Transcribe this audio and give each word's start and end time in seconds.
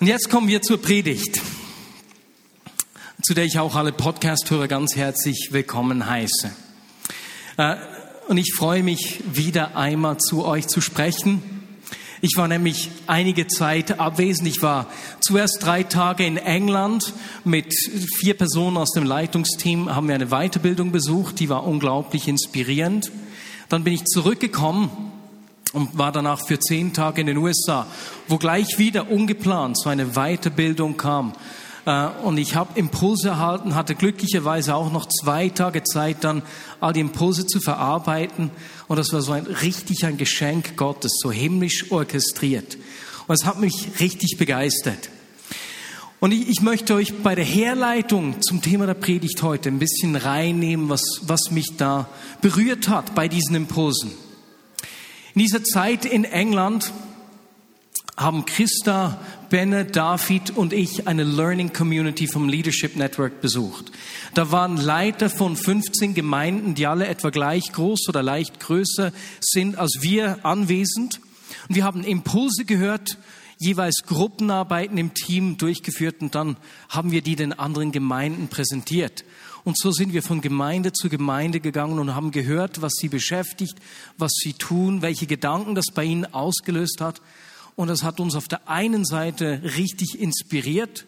Und 0.00 0.06
jetzt 0.06 0.30
kommen 0.30 0.46
wir 0.46 0.62
zur 0.62 0.80
Predigt, 0.80 1.40
zu 3.20 3.34
der 3.34 3.44
ich 3.44 3.58
auch 3.58 3.74
alle 3.74 3.90
Podcast-Hörer 3.90 4.68
ganz 4.68 4.94
herzlich 4.94 5.48
willkommen 5.50 6.08
heiße. 6.08 6.52
Äh, 7.56 7.74
und 8.28 8.38
ich 8.38 8.54
freue 8.54 8.84
mich, 8.84 9.20
wieder 9.32 9.76
einmal 9.76 10.18
zu 10.18 10.44
euch 10.44 10.68
zu 10.68 10.80
sprechen. 10.80 11.42
Ich 12.20 12.36
war 12.36 12.46
nämlich 12.46 12.90
einige 13.08 13.48
Zeit 13.48 13.98
abwesend. 13.98 14.46
Ich 14.46 14.62
war 14.62 14.86
zuerst 15.18 15.58
drei 15.62 15.82
Tage 15.82 16.24
in 16.24 16.36
England 16.36 17.12
mit 17.42 17.74
vier 18.20 18.34
Personen 18.34 18.76
aus 18.76 18.92
dem 18.92 19.02
Leitungsteam, 19.02 19.92
haben 19.92 20.06
wir 20.06 20.14
eine 20.14 20.28
Weiterbildung 20.28 20.92
besucht, 20.92 21.40
die 21.40 21.48
war 21.48 21.66
unglaublich 21.66 22.28
inspirierend. 22.28 23.10
Dann 23.68 23.82
bin 23.82 23.94
ich 23.94 24.04
zurückgekommen 24.04 25.07
und 25.78 25.96
war 25.96 26.10
danach 26.10 26.44
für 26.44 26.58
zehn 26.58 26.92
Tage 26.92 27.20
in 27.20 27.28
den 27.28 27.36
USA, 27.36 27.86
wo 28.26 28.36
gleich 28.36 28.78
wieder 28.78 29.10
ungeplant 29.10 29.78
so 29.78 29.88
eine 29.88 30.06
Weiterbildung 30.14 30.96
kam. 30.96 31.34
Äh, 31.86 32.08
und 32.24 32.36
ich 32.36 32.56
habe 32.56 32.76
Impulse 32.76 33.28
erhalten, 33.28 33.76
hatte 33.76 33.94
glücklicherweise 33.94 34.74
auch 34.74 34.92
noch 34.92 35.06
zwei 35.06 35.48
Tage 35.50 35.84
Zeit, 35.84 36.24
dann 36.24 36.42
all 36.80 36.92
die 36.92 37.00
Impulse 37.00 37.46
zu 37.46 37.60
verarbeiten. 37.60 38.50
Und 38.88 38.96
das 38.96 39.12
war 39.12 39.22
so 39.22 39.32
ein 39.32 39.46
richtig 39.46 40.04
ein 40.04 40.16
Geschenk 40.16 40.76
Gottes, 40.76 41.12
so 41.22 41.30
himmlisch 41.30 41.92
orchestriert. 41.92 42.76
Und 43.28 43.34
es 43.34 43.46
hat 43.46 43.60
mich 43.60 44.00
richtig 44.00 44.36
begeistert. 44.36 45.10
Und 46.18 46.32
ich, 46.32 46.48
ich, 46.48 46.60
möchte 46.60 46.94
euch 46.94 47.22
bei 47.22 47.36
der 47.36 47.44
Herleitung 47.44 48.42
zum 48.42 48.60
Thema 48.60 48.86
der 48.86 48.94
Predigt 48.94 49.40
heute 49.44 49.68
ein 49.68 49.78
bisschen 49.78 50.16
reinnehmen, 50.16 50.88
was, 50.88 51.20
was 51.22 51.52
mich 51.52 51.76
da 51.76 52.08
berührt 52.40 52.88
hat 52.88 53.14
bei 53.14 53.28
diesen 53.28 53.54
Impulsen. 53.54 54.10
In 55.38 55.44
dieser 55.44 55.62
Zeit 55.62 56.04
in 56.04 56.24
England 56.24 56.92
haben 58.16 58.44
Christa, 58.44 59.20
Benne, 59.50 59.84
David 59.84 60.50
und 60.50 60.72
ich 60.72 61.06
eine 61.06 61.22
Learning 61.22 61.72
Community 61.72 62.26
vom 62.26 62.48
Leadership 62.48 62.96
Network 62.96 63.40
besucht. 63.40 63.92
Da 64.34 64.50
waren 64.50 64.76
Leiter 64.76 65.30
von 65.30 65.54
15 65.54 66.14
Gemeinden, 66.14 66.74
die 66.74 66.88
alle 66.88 67.06
etwa 67.06 67.30
gleich 67.30 67.70
groß 67.70 68.08
oder 68.08 68.20
leicht 68.20 68.58
größer 68.58 69.12
sind 69.40 69.78
als 69.78 69.98
wir 70.00 70.44
anwesend. 70.44 71.20
Und 71.68 71.76
wir 71.76 71.84
haben 71.84 72.02
Impulse 72.02 72.64
gehört, 72.64 73.16
jeweils 73.58 74.02
Gruppenarbeiten 74.08 74.98
im 74.98 75.14
Team 75.14 75.56
durchgeführt 75.56 76.16
und 76.20 76.34
dann 76.34 76.56
haben 76.88 77.12
wir 77.12 77.22
die 77.22 77.36
den 77.36 77.52
anderen 77.52 77.92
Gemeinden 77.92 78.48
präsentiert. 78.48 79.22
Und 79.64 79.78
so 79.78 79.90
sind 79.90 80.12
wir 80.12 80.22
von 80.22 80.40
Gemeinde 80.40 80.92
zu 80.92 81.08
Gemeinde 81.08 81.60
gegangen 81.60 81.98
und 81.98 82.14
haben 82.14 82.30
gehört, 82.30 82.80
was 82.80 82.92
sie 82.94 83.08
beschäftigt, 83.08 83.74
was 84.16 84.32
sie 84.34 84.54
tun, 84.54 85.02
welche 85.02 85.26
Gedanken 85.26 85.74
das 85.74 85.86
bei 85.94 86.04
ihnen 86.04 86.32
ausgelöst 86.32 87.00
hat. 87.00 87.20
Und 87.76 87.88
das 87.88 88.02
hat 88.02 88.20
uns 88.20 88.34
auf 88.34 88.48
der 88.48 88.68
einen 88.68 89.04
Seite 89.04 89.60
richtig 89.76 90.18
inspiriert 90.18 91.06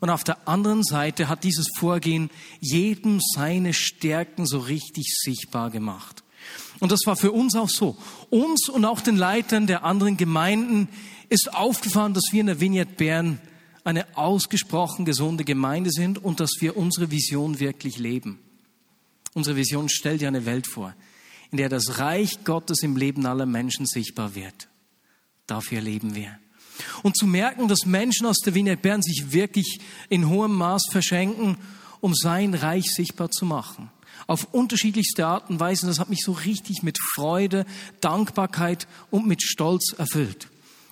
und 0.00 0.10
auf 0.10 0.24
der 0.24 0.46
anderen 0.46 0.84
Seite 0.84 1.28
hat 1.28 1.44
dieses 1.44 1.66
Vorgehen 1.76 2.30
jedem 2.60 3.20
seine 3.34 3.74
Stärken 3.74 4.46
so 4.46 4.58
richtig 4.58 5.12
sichtbar 5.18 5.70
gemacht. 5.70 6.22
Und 6.78 6.92
das 6.92 7.00
war 7.06 7.16
für 7.16 7.32
uns 7.32 7.56
auch 7.56 7.68
so. 7.68 7.96
Uns 8.30 8.68
und 8.68 8.84
auch 8.84 9.00
den 9.00 9.16
Leitern 9.16 9.66
der 9.66 9.84
anderen 9.84 10.16
Gemeinden 10.16 10.88
ist 11.28 11.52
aufgefallen, 11.52 12.14
dass 12.14 12.28
wir 12.30 12.40
in 12.40 12.46
der 12.46 12.60
Vignette 12.60 12.94
Bern 12.94 13.40
eine 13.88 14.18
ausgesprochen 14.18 15.06
gesunde 15.06 15.44
Gemeinde 15.44 15.90
sind 15.90 16.22
und 16.22 16.40
dass 16.40 16.50
wir 16.60 16.76
unsere 16.76 17.10
Vision 17.10 17.58
wirklich 17.58 17.98
leben. 17.98 18.38
Unsere 19.32 19.56
Vision 19.56 19.88
stellt 19.88 20.20
ja 20.20 20.28
eine 20.28 20.44
Welt 20.44 20.66
vor, 20.66 20.94
in 21.50 21.56
der 21.56 21.70
das 21.70 21.98
Reich 21.98 22.44
Gottes 22.44 22.82
im 22.82 22.96
Leben 22.96 23.24
aller 23.24 23.46
Menschen 23.46 23.86
sichtbar 23.86 24.34
wird. 24.34 24.68
Dafür 25.46 25.80
leben 25.80 26.14
wir. 26.14 26.38
Und 27.02 27.16
zu 27.16 27.26
merken, 27.26 27.66
dass 27.66 27.86
Menschen 27.86 28.26
aus 28.26 28.36
der 28.44 28.54
Wiener 28.54 28.76
Bern 28.76 29.00
sich 29.00 29.32
wirklich 29.32 29.80
in 30.10 30.28
hohem 30.28 30.54
Maß 30.54 30.88
verschenken, 30.90 31.56
um 32.00 32.14
sein 32.14 32.52
Reich 32.52 32.90
sichtbar 32.90 33.30
zu 33.30 33.46
machen. 33.46 33.90
Auf 34.26 34.52
unterschiedlichste 34.52 35.26
Art 35.26 35.48
und 35.48 35.60
Weise. 35.60 35.86
Das 35.86 35.98
hat 35.98 36.10
mich 36.10 36.20
so 36.22 36.32
richtig 36.32 36.82
mit 36.82 36.98
Freude, 37.14 37.64
Dankbarkeit 38.02 38.86
und 39.10 39.26
mit 39.26 39.42
Stolz 39.42 39.94
erfüllt. 39.96 40.48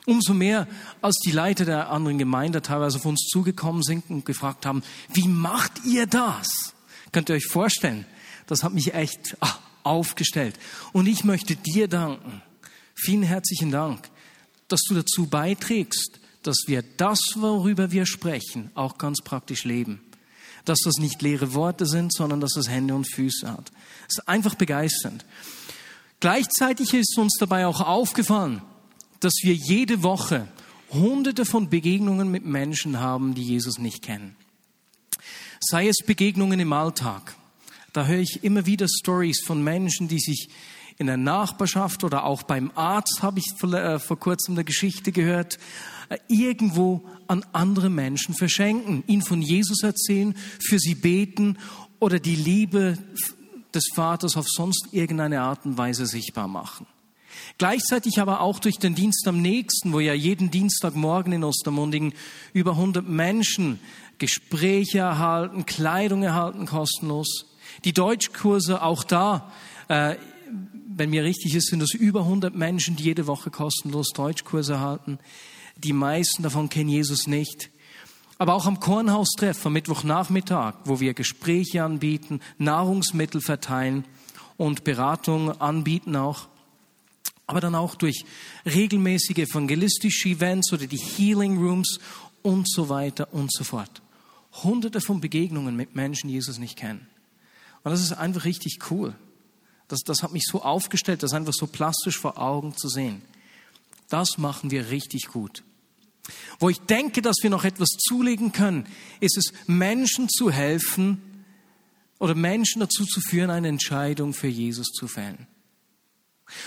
Umso 0.06 0.34
mehr, 0.34 0.68
als 1.02 1.16
die 1.24 1.32
Leiter 1.32 1.64
der 1.64 1.90
anderen 1.90 2.16
Gemeinde 2.16 2.62
teilweise 2.62 2.98
auf 2.98 3.04
uns 3.06 3.26
zugekommen 3.26 3.82
sind 3.82 4.08
und 4.08 4.24
gefragt 4.24 4.64
haben, 4.64 4.82
wie 5.12 5.26
macht 5.26 5.84
ihr 5.84 6.06
das? 6.06 6.74
Könnt 7.10 7.28
ihr 7.28 7.34
euch 7.34 7.46
vorstellen? 7.46 8.06
Das 8.46 8.62
hat 8.62 8.72
mich 8.72 8.94
echt 8.94 9.36
ach, 9.40 9.58
aufgestellt. 9.82 10.58
Und 10.92 11.06
ich 11.06 11.24
möchte 11.24 11.56
dir 11.56 11.88
danken. 11.88 12.40
Vielen 12.94 13.24
herzlichen 13.24 13.72
Dank, 13.72 14.08
dass 14.68 14.80
du 14.88 14.94
dazu 14.94 15.26
beiträgst, 15.26 16.20
dass 16.44 16.56
wir 16.66 16.82
das, 16.82 17.18
worüber 17.34 17.90
wir 17.90 18.06
sprechen, 18.06 18.70
auch 18.74 18.98
ganz 18.98 19.20
praktisch 19.22 19.64
leben. 19.64 20.00
Dass 20.64 20.78
das 20.84 20.98
nicht 20.98 21.20
leere 21.20 21.52
Worte 21.54 21.84
sind, 21.84 22.12
sondern 22.12 22.40
dass 22.40 22.56
es 22.56 22.68
Hände 22.68 22.94
und 22.94 23.12
Füße 23.12 23.50
hat. 23.50 23.72
Es 24.08 24.18
ist 24.18 24.28
einfach 24.28 24.54
begeisternd. 24.54 25.24
Gleichzeitig 26.20 26.94
ist 26.94 27.18
uns 27.18 27.36
dabei 27.38 27.66
auch 27.66 27.80
aufgefallen, 27.80 28.62
dass 29.26 29.42
wir 29.42 29.54
jede 29.54 30.04
Woche 30.04 30.46
hunderte 30.92 31.44
von 31.44 31.68
Begegnungen 31.68 32.30
mit 32.30 32.44
Menschen 32.44 33.00
haben, 33.00 33.34
die 33.34 33.42
Jesus 33.42 33.80
nicht 33.80 34.00
kennen. 34.00 34.36
Sei 35.58 35.88
es 35.88 35.96
Begegnungen 36.06 36.60
im 36.60 36.72
Alltag. 36.72 37.34
Da 37.92 38.06
höre 38.06 38.20
ich 38.20 38.44
immer 38.44 38.66
wieder 38.66 38.86
Stories 38.86 39.42
von 39.44 39.64
Menschen, 39.64 40.06
die 40.06 40.20
sich 40.20 40.48
in 40.96 41.08
der 41.08 41.16
Nachbarschaft 41.16 42.04
oder 42.04 42.22
auch 42.22 42.44
beim 42.44 42.70
Arzt, 42.76 43.18
habe 43.20 43.40
ich 43.40 43.46
vor, 43.58 43.74
äh, 43.74 43.98
kurzem 43.98 44.54
eine 44.54 44.62
Geschichte 44.62 45.10
gehört, 45.10 45.58
äh, 46.08 46.18
irgendwo 46.28 47.04
an 47.26 47.44
andere 47.52 47.90
Menschen 47.90 48.32
verschenken, 48.32 49.02
ihnen 49.08 49.22
von 49.22 49.42
Jesus 49.42 49.82
erzählen, 49.82 50.36
für 50.60 50.78
sie 50.78 50.94
beten 50.94 51.58
oder 51.98 52.20
die 52.20 52.36
Liebe 52.36 52.96
des 53.74 53.88
Vaters 53.92 54.36
auf 54.36 54.46
sonst 54.46 54.90
irgendeine 54.92 55.40
Art 55.40 55.66
und 55.66 55.76
Weise 55.76 56.06
sichtbar 56.06 56.46
machen. 56.46 56.86
Gleichzeitig 57.58 58.20
aber 58.20 58.40
auch 58.40 58.58
durch 58.58 58.78
den 58.78 58.94
Dienst 58.94 59.26
am 59.26 59.40
nächsten, 59.40 59.92
wo 59.92 60.00
ja 60.00 60.12
jeden 60.12 60.50
Dienstagmorgen 60.50 61.32
in 61.32 61.44
Ostermundingen 61.44 62.12
über 62.52 62.72
100 62.72 63.08
Menschen 63.08 63.78
Gespräche 64.18 64.98
erhalten, 64.98 65.66
Kleidung 65.66 66.22
erhalten, 66.22 66.66
kostenlos. 66.66 67.46
Die 67.84 67.92
Deutschkurse 67.92 68.82
auch 68.82 69.04
da, 69.04 69.52
äh, 69.88 70.16
wenn 70.88 71.10
mir 71.10 71.24
richtig 71.24 71.54
ist, 71.54 71.68
sind 71.68 71.82
es 71.82 71.92
über 71.92 72.20
100 72.20 72.54
Menschen, 72.54 72.96
die 72.96 73.04
jede 73.04 73.26
Woche 73.26 73.50
kostenlos 73.50 74.08
Deutschkurse 74.14 74.74
erhalten. 74.74 75.18
Die 75.76 75.92
meisten 75.92 76.42
davon 76.42 76.70
kennen 76.70 76.88
Jesus 76.88 77.26
nicht. 77.26 77.70
Aber 78.38 78.54
auch 78.54 78.66
am 78.66 78.80
Kornhaustreff 78.80 79.64
am 79.64 79.74
Mittwochnachmittag, 79.74 80.74
wo 80.84 81.00
wir 81.00 81.14
Gespräche 81.14 81.84
anbieten, 81.84 82.40
Nahrungsmittel 82.58 83.40
verteilen 83.40 84.04
und 84.56 84.84
Beratung 84.84 85.58
anbieten 85.60 86.16
auch 86.16 86.48
aber 87.46 87.60
dann 87.60 87.74
auch 87.74 87.94
durch 87.94 88.24
regelmäßige 88.64 89.38
evangelistische 89.38 90.30
Events 90.30 90.72
oder 90.72 90.86
die 90.86 90.98
Healing 90.98 91.58
Rooms 91.58 91.98
und 92.42 92.68
so 92.68 92.88
weiter 92.88 93.32
und 93.32 93.52
so 93.52 93.64
fort. 93.64 94.02
Hunderte 94.62 95.00
von 95.00 95.20
Begegnungen 95.20 95.76
mit 95.76 95.94
Menschen, 95.94 96.28
die 96.28 96.34
Jesus 96.34 96.58
nicht 96.58 96.76
kennen. 96.76 97.06
Und 97.82 97.92
das 97.92 98.00
ist 98.00 98.12
einfach 98.12 98.44
richtig 98.44 98.78
cool. 98.90 99.14
Das, 99.88 100.00
das 100.00 100.22
hat 100.22 100.32
mich 100.32 100.44
so 100.44 100.62
aufgestellt, 100.62 101.22
das 101.22 101.34
einfach 101.34 101.52
so 101.54 101.66
plastisch 101.66 102.18
vor 102.18 102.38
Augen 102.38 102.76
zu 102.76 102.88
sehen. 102.88 103.22
Das 104.08 104.38
machen 104.38 104.70
wir 104.70 104.90
richtig 104.90 105.28
gut. 105.28 105.62
Wo 106.58 106.68
ich 106.68 106.80
denke, 106.80 107.22
dass 107.22 107.36
wir 107.42 107.50
noch 107.50 107.64
etwas 107.64 107.90
zulegen 107.90 108.50
können, 108.50 108.86
ist 109.20 109.36
es, 109.36 109.52
Menschen 109.68 110.28
zu 110.28 110.50
helfen 110.50 111.20
oder 112.18 112.34
Menschen 112.34 112.80
dazu 112.80 113.04
zu 113.04 113.20
führen, 113.20 113.50
eine 113.50 113.68
Entscheidung 113.68 114.32
für 114.32 114.48
Jesus 114.48 114.88
zu 114.88 115.06
fällen. 115.06 115.46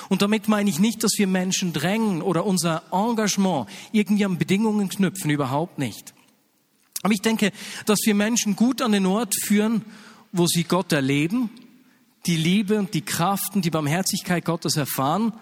Und 0.09 0.21
damit 0.21 0.47
meine 0.47 0.69
ich 0.69 0.79
nicht, 0.79 1.03
dass 1.03 1.13
wir 1.17 1.27
Menschen 1.27 1.73
drängen 1.73 2.21
oder 2.21 2.45
unser 2.45 2.83
Engagement 2.91 3.67
irgendwie 3.91 4.25
an 4.25 4.37
Bedingungen 4.37 4.89
knüpfen, 4.89 5.29
überhaupt 5.29 5.79
nicht. 5.79 6.13
Aber 7.01 7.13
ich 7.13 7.21
denke, 7.21 7.51
dass 7.85 7.99
wir 8.05 8.13
Menschen 8.13 8.55
gut 8.55 8.81
an 8.81 8.91
den 8.91 9.05
Ort 9.05 9.33
führen, 9.45 9.85
wo 10.31 10.47
sie 10.47 10.63
Gott 10.63 10.91
erleben, 10.91 11.49
die 12.25 12.35
Liebe 12.35 12.77
und 12.77 12.93
die 12.93 13.01
Kraft 13.01 13.55
und 13.55 13.63
die 13.63 13.69
Barmherzigkeit 13.69 14.43
Gottes 14.43 14.75
erfahren 14.75 15.33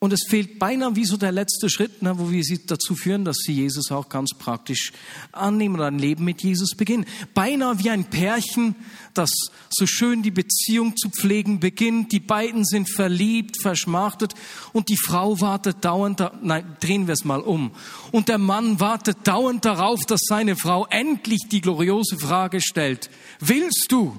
und 0.00 0.12
es 0.12 0.26
fehlt 0.28 0.60
beinahe 0.60 0.94
wie 0.94 1.04
so 1.04 1.16
der 1.16 1.32
letzte 1.32 1.68
Schritt, 1.68 2.02
ne, 2.02 2.16
wo 2.16 2.30
wir 2.30 2.44
sie 2.44 2.64
dazu 2.64 2.94
führen, 2.94 3.24
dass 3.24 3.38
sie 3.38 3.54
Jesus 3.54 3.90
auch 3.90 4.08
ganz 4.08 4.30
praktisch 4.38 4.92
annehmen 5.32 5.74
oder 5.74 5.86
ein 5.86 5.98
Leben 5.98 6.24
mit 6.24 6.40
Jesus 6.40 6.76
beginnen. 6.76 7.04
Beinahe 7.34 7.80
wie 7.80 7.90
ein 7.90 8.04
Pärchen, 8.04 8.76
das 9.14 9.30
so 9.68 9.86
schön 9.86 10.22
die 10.22 10.30
Beziehung 10.30 10.96
zu 10.96 11.10
pflegen 11.10 11.58
beginnt. 11.58 12.12
Die 12.12 12.20
beiden 12.20 12.64
sind 12.64 12.88
verliebt, 12.88 13.60
verschmachtet 13.60 14.34
und 14.72 14.88
die 14.88 14.96
Frau 14.96 15.40
wartet 15.40 15.84
dauernd, 15.84 16.22
nein, 16.42 16.76
drehen 16.78 17.08
wir 17.08 17.14
es 17.14 17.24
mal 17.24 17.40
um. 17.40 17.72
Und 18.12 18.28
der 18.28 18.38
Mann 18.38 18.78
wartet 18.78 19.26
dauernd 19.26 19.64
darauf, 19.64 20.04
dass 20.06 20.20
seine 20.22 20.54
Frau 20.54 20.86
endlich 20.90 21.48
die 21.50 21.60
gloriose 21.60 22.18
Frage 22.18 22.60
stellt. 22.60 23.10
Willst 23.40 23.86
du? 23.90 24.16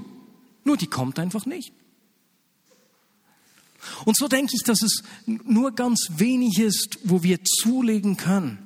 Nur 0.65 0.75
die 0.75 0.87
kommt 0.87 1.19
einfach 1.19 1.45
nicht. 1.45 1.71
Und 4.05 4.17
so 4.17 4.27
denke 4.27 4.53
ich, 4.55 4.63
dass 4.63 4.81
es 4.81 5.03
nur 5.25 5.73
ganz 5.73 6.09
wenig 6.17 6.59
ist, 6.59 6.99
wo 7.03 7.23
wir 7.23 7.43
zulegen 7.43 8.17
können, 8.17 8.59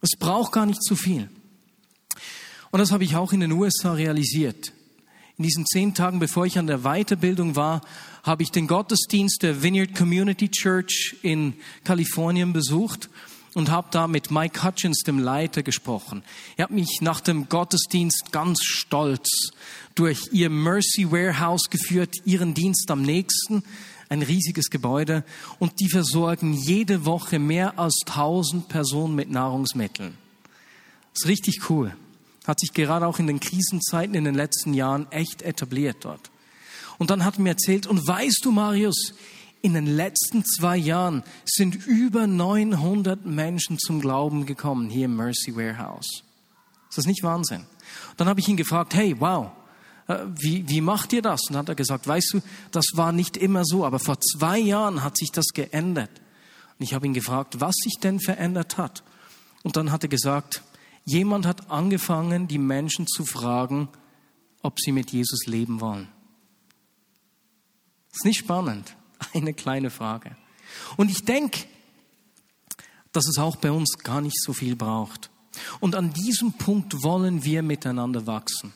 Es 0.00 0.18
braucht 0.18 0.52
gar 0.52 0.66
nicht 0.66 0.82
zu 0.82 0.96
viel. 0.96 1.30
Und 2.72 2.80
das 2.80 2.90
habe 2.90 3.04
ich 3.04 3.14
auch 3.14 3.32
in 3.32 3.40
den 3.40 3.52
USA 3.52 3.92
realisiert. 3.92 4.72
In 5.38 5.44
diesen 5.44 5.66
zehn 5.66 5.94
Tagen, 5.94 6.18
bevor 6.18 6.46
ich 6.46 6.58
an 6.58 6.66
der 6.66 6.80
Weiterbildung 6.80 7.54
war, 7.54 7.82
habe 8.22 8.42
ich 8.42 8.50
den 8.50 8.66
Gottesdienst 8.66 9.42
der 9.42 9.62
Vineyard 9.62 9.94
Community 9.94 10.48
Church 10.48 11.16
in 11.22 11.54
Kalifornien 11.84 12.52
besucht 12.52 13.10
und 13.54 13.70
habe 13.70 13.88
da 13.90 14.06
mit 14.06 14.30
Mike 14.30 14.62
Hutchins, 14.62 15.02
dem 15.02 15.18
Leiter, 15.18 15.62
gesprochen. 15.62 16.22
Er 16.56 16.64
hat 16.64 16.70
mich 16.70 17.00
nach 17.00 17.20
dem 17.20 17.48
Gottesdienst 17.48 18.32
ganz 18.32 18.62
stolz 18.62 19.50
durch 19.94 20.30
ihr 20.32 20.48
Mercy 20.48 21.10
Warehouse 21.10 21.68
geführt, 21.68 22.16
ihren 22.24 22.54
Dienst 22.54 22.90
am 22.90 23.02
nächsten, 23.02 23.62
ein 24.12 24.22
riesiges 24.22 24.68
Gebäude, 24.68 25.24
und 25.58 25.80
die 25.80 25.88
versorgen 25.88 26.52
jede 26.52 27.06
Woche 27.06 27.38
mehr 27.38 27.78
als 27.78 28.02
1000 28.06 28.68
Personen 28.68 29.14
mit 29.14 29.30
Nahrungsmitteln. 29.30 30.18
Das 31.14 31.22
ist 31.22 31.28
richtig 31.28 31.70
cool. 31.70 31.96
Hat 32.46 32.60
sich 32.60 32.74
gerade 32.74 33.06
auch 33.06 33.18
in 33.18 33.26
den 33.26 33.40
Krisenzeiten 33.40 34.14
in 34.14 34.24
den 34.24 34.34
letzten 34.34 34.74
Jahren 34.74 35.10
echt 35.10 35.40
etabliert 35.40 35.96
dort. 36.00 36.30
Und 36.98 37.08
dann 37.08 37.24
hat 37.24 37.38
er 37.38 37.42
mir 37.42 37.50
erzählt, 37.50 37.86
und 37.86 38.06
weißt 38.06 38.44
du, 38.44 38.50
Marius, 38.50 39.14
in 39.62 39.72
den 39.72 39.86
letzten 39.86 40.44
zwei 40.44 40.76
Jahren 40.76 41.22
sind 41.46 41.86
über 41.86 42.26
900 42.26 43.24
Menschen 43.24 43.78
zum 43.78 44.02
Glauben 44.02 44.44
gekommen 44.44 44.90
hier 44.90 45.06
im 45.06 45.16
Mercy 45.16 45.56
Warehouse. 45.56 46.22
Ist 46.90 46.98
das 46.98 47.06
nicht 47.06 47.22
Wahnsinn? 47.22 47.64
Dann 48.18 48.28
habe 48.28 48.40
ich 48.40 48.48
ihn 48.48 48.58
gefragt, 48.58 48.94
hey, 48.94 49.18
wow, 49.18 49.52
wie, 50.36 50.68
wie 50.68 50.80
macht 50.80 51.12
ihr 51.12 51.22
das? 51.22 51.40
Und 51.48 51.56
hat 51.56 51.68
er 51.68 51.74
gesagt, 51.74 52.06
weißt 52.06 52.34
du, 52.34 52.40
das 52.70 52.84
war 52.94 53.12
nicht 53.12 53.36
immer 53.36 53.64
so, 53.64 53.84
aber 53.84 53.98
vor 53.98 54.20
zwei 54.20 54.58
Jahren 54.58 55.02
hat 55.02 55.16
sich 55.16 55.30
das 55.30 55.48
geändert. 55.48 56.10
Und 56.78 56.84
ich 56.84 56.94
habe 56.94 57.06
ihn 57.06 57.14
gefragt, 57.14 57.60
was 57.60 57.74
sich 57.76 57.94
denn 58.00 58.20
verändert 58.20 58.78
hat. 58.78 59.02
Und 59.62 59.76
dann 59.76 59.92
hat 59.92 60.02
er 60.02 60.08
gesagt, 60.08 60.62
jemand 61.04 61.46
hat 61.46 61.70
angefangen, 61.70 62.48
die 62.48 62.58
Menschen 62.58 63.06
zu 63.06 63.24
fragen, 63.24 63.88
ob 64.62 64.80
sie 64.80 64.92
mit 64.92 65.12
Jesus 65.12 65.46
leben 65.46 65.80
wollen. 65.80 66.08
Ist 68.12 68.24
nicht 68.24 68.38
spannend? 68.38 68.96
Eine 69.34 69.54
kleine 69.54 69.90
Frage. 69.90 70.36
Und 70.96 71.10
ich 71.10 71.24
denke, 71.24 71.60
dass 73.12 73.26
es 73.28 73.38
auch 73.38 73.56
bei 73.56 73.70
uns 73.70 73.98
gar 73.98 74.20
nicht 74.20 74.40
so 74.40 74.52
viel 74.52 74.76
braucht. 74.76 75.30
Und 75.80 75.94
an 75.94 76.12
diesem 76.12 76.54
Punkt 76.54 77.02
wollen 77.02 77.44
wir 77.44 77.62
miteinander 77.62 78.26
wachsen. 78.26 78.72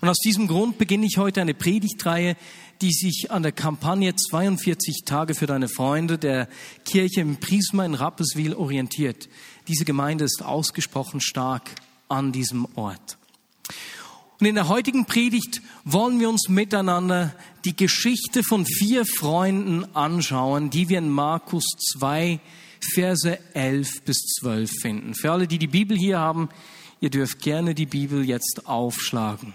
Und 0.00 0.08
aus 0.08 0.18
diesem 0.18 0.46
Grund 0.46 0.78
beginne 0.78 1.06
ich 1.06 1.18
heute 1.18 1.40
eine 1.40 1.54
Predigtreihe, 1.54 2.36
die 2.80 2.92
sich 2.92 3.30
an 3.30 3.42
der 3.42 3.52
Kampagne 3.52 4.14
42 4.14 5.02
Tage 5.04 5.34
für 5.34 5.46
deine 5.46 5.68
Freunde 5.68 6.18
der 6.18 6.48
Kirche 6.84 7.20
im 7.20 7.36
Prisma 7.38 7.84
in 7.84 7.94
Rapperswil 7.94 8.54
orientiert. 8.54 9.28
Diese 9.68 9.84
Gemeinde 9.84 10.24
ist 10.24 10.42
ausgesprochen 10.42 11.20
stark 11.20 11.70
an 12.08 12.32
diesem 12.32 12.66
Ort. 12.74 13.18
Und 14.38 14.46
in 14.46 14.54
der 14.54 14.68
heutigen 14.68 15.06
Predigt 15.06 15.62
wollen 15.84 16.20
wir 16.20 16.28
uns 16.28 16.48
miteinander 16.48 17.34
die 17.64 17.74
Geschichte 17.74 18.42
von 18.42 18.66
vier 18.66 19.06
Freunden 19.06 19.86
anschauen, 19.96 20.68
die 20.68 20.90
wir 20.90 20.98
in 20.98 21.08
Markus 21.08 21.64
2, 21.92 22.38
Verse 22.92 23.38
11 23.54 24.02
bis 24.04 24.18
12 24.40 24.70
finden. 24.82 25.14
Für 25.14 25.32
alle, 25.32 25.48
die 25.48 25.58
die 25.58 25.66
Bibel 25.66 25.96
hier 25.96 26.18
haben, 26.18 26.50
ihr 27.00 27.08
dürft 27.08 27.40
gerne 27.40 27.74
die 27.74 27.86
Bibel 27.86 28.24
jetzt 28.24 28.66
aufschlagen. 28.66 29.54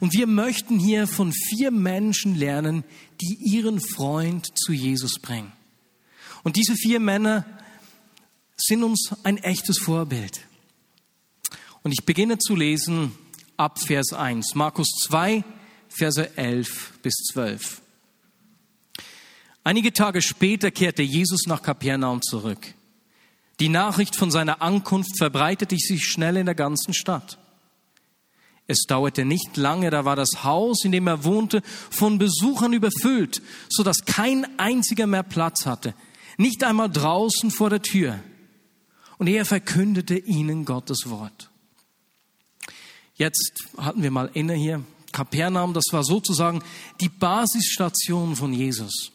Und 0.00 0.12
wir 0.12 0.26
möchten 0.26 0.78
hier 0.78 1.06
von 1.06 1.32
vier 1.32 1.70
Menschen 1.70 2.34
lernen, 2.34 2.84
die 3.20 3.38
ihren 3.40 3.80
Freund 3.80 4.46
zu 4.58 4.72
Jesus 4.72 5.18
bringen. 5.20 5.52
Und 6.42 6.56
diese 6.56 6.74
vier 6.74 7.00
Männer 7.00 7.44
sind 8.56 8.84
uns 8.84 9.10
ein 9.24 9.38
echtes 9.38 9.78
Vorbild. 9.78 10.40
Und 11.82 11.92
ich 11.92 12.04
beginne 12.04 12.38
zu 12.38 12.54
lesen 12.54 13.12
ab 13.56 13.80
Vers 13.80 14.12
1. 14.12 14.54
Markus 14.54 14.88
2, 15.04 15.44
Verse 15.88 16.36
11 16.36 16.94
bis 17.02 17.14
12. 17.32 17.80
Einige 19.64 19.92
Tage 19.92 20.22
später 20.22 20.70
kehrte 20.70 21.02
Jesus 21.02 21.46
nach 21.46 21.62
Kapernaum 21.62 22.22
zurück. 22.22 22.74
Die 23.58 23.68
Nachricht 23.68 24.14
von 24.14 24.30
seiner 24.30 24.62
Ankunft 24.62 25.16
verbreitete 25.18 25.76
sich 25.76 26.04
schnell 26.04 26.36
in 26.36 26.46
der 26.46 26.54
ganzen 26.54 26.94
Stadt. 26.94 27.38
Es 28.68 28.84
dauerte 28.86 29.24
nicht 29.24 29.56
lange, 29.56 29.90
da 29.90 30.04
war 30.04 30.16
das 30.16 30.42
Haus, 30.42 30.84
in 30.84 30.92
dem 30.92 31.06
er 31.06 31.24
wohnte, 31.24 31.62
von 31.90 32.18
Besuchern 32.18 32.72
überfüllt, 32.72 33.40
so 33.68 33.82
dass 33.82 34.04
kein 34.04 34.58
einziger 34.58 35.06
mehr 35.06 35.22
Platz 35.22 35.66
hatte, 35.66 35.94
nicht 36.36 36.64
einmal 36.64 36.90
draußen 36.90 37.50
vor 37.50 37.70
der 37.70 37.82
Tür. 37.82 38.18
Und 39.18 39.28
er 39.28 39.44
verkündete 39.44 40.18
ihnen 40.18 40.64
Gottes 40.64 41.08
Wort. 41.08 41.50
Jetzt 43.14 43.64
hatten 43.78 44.02
wir 44.02 44.10
mal 44.10 44.30
inne 44.34 44.54
hier. 44.54 44.84
Kapernaum, 45.12 45.72
das 45.72 45.86
war 45.92 46.04
sozusagen 46.04 46.62
die 47.00 47.08
Basisstation 47.08 48.36
von 48.36 48.52
Jesus. 48.52 49.12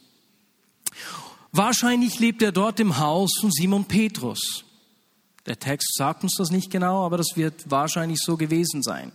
Wahrscheinlich 1.51 2.18
lebt 2.19 2.42
er 2.42 2.51
dort 2.51 2.80
im 2.80 2.98
Haus 2.98 3.31
von 3.39 3.51
Simon 3.51 3.86
Petrus. 3.86 4.63
Der 5.45 5.59
Text 5.59 5.95
sagt 5.95 6.24
uns 6.24 6.36
das 6.38 6.50
nicht 6.50 6.71
genau, 6.71 7.06
aber 7.06 7.18
das 7.18 7.36
wird 7.36 7.69
wahrscheinlich 7.69 8.19
so 8.19 8.38
gewesen 8.38 8.81
sein. 8.81 9.12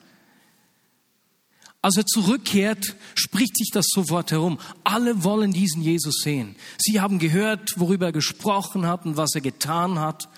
Als 1.86 1.96
er 1.96 2.04
zurückkehrt, 2.04 2.96
spricht 3.14 3.56
sich 3.56 3.70
das 3.72 3.86
sofort 3.88 4.32
herum. 4.32 4.58
Alle 4.82 5.22
wollen 5.22 5.52
diesen 5.52 5.82
Jesus 5.82 6.16
sehen. 6.20 6.56
Sie 6.78 7.00
haben 7.00 7.20
gehört, 7.20 7.78
worüber 7.78 8.06
er 8.06 8.12
gesprochen 8.12 8.86
hat 8.86 9.06
und 9.06 9.16
was 9.16 9.36
er 9.36 9.40
getan 9.40 10.00
hat 10.00 10.28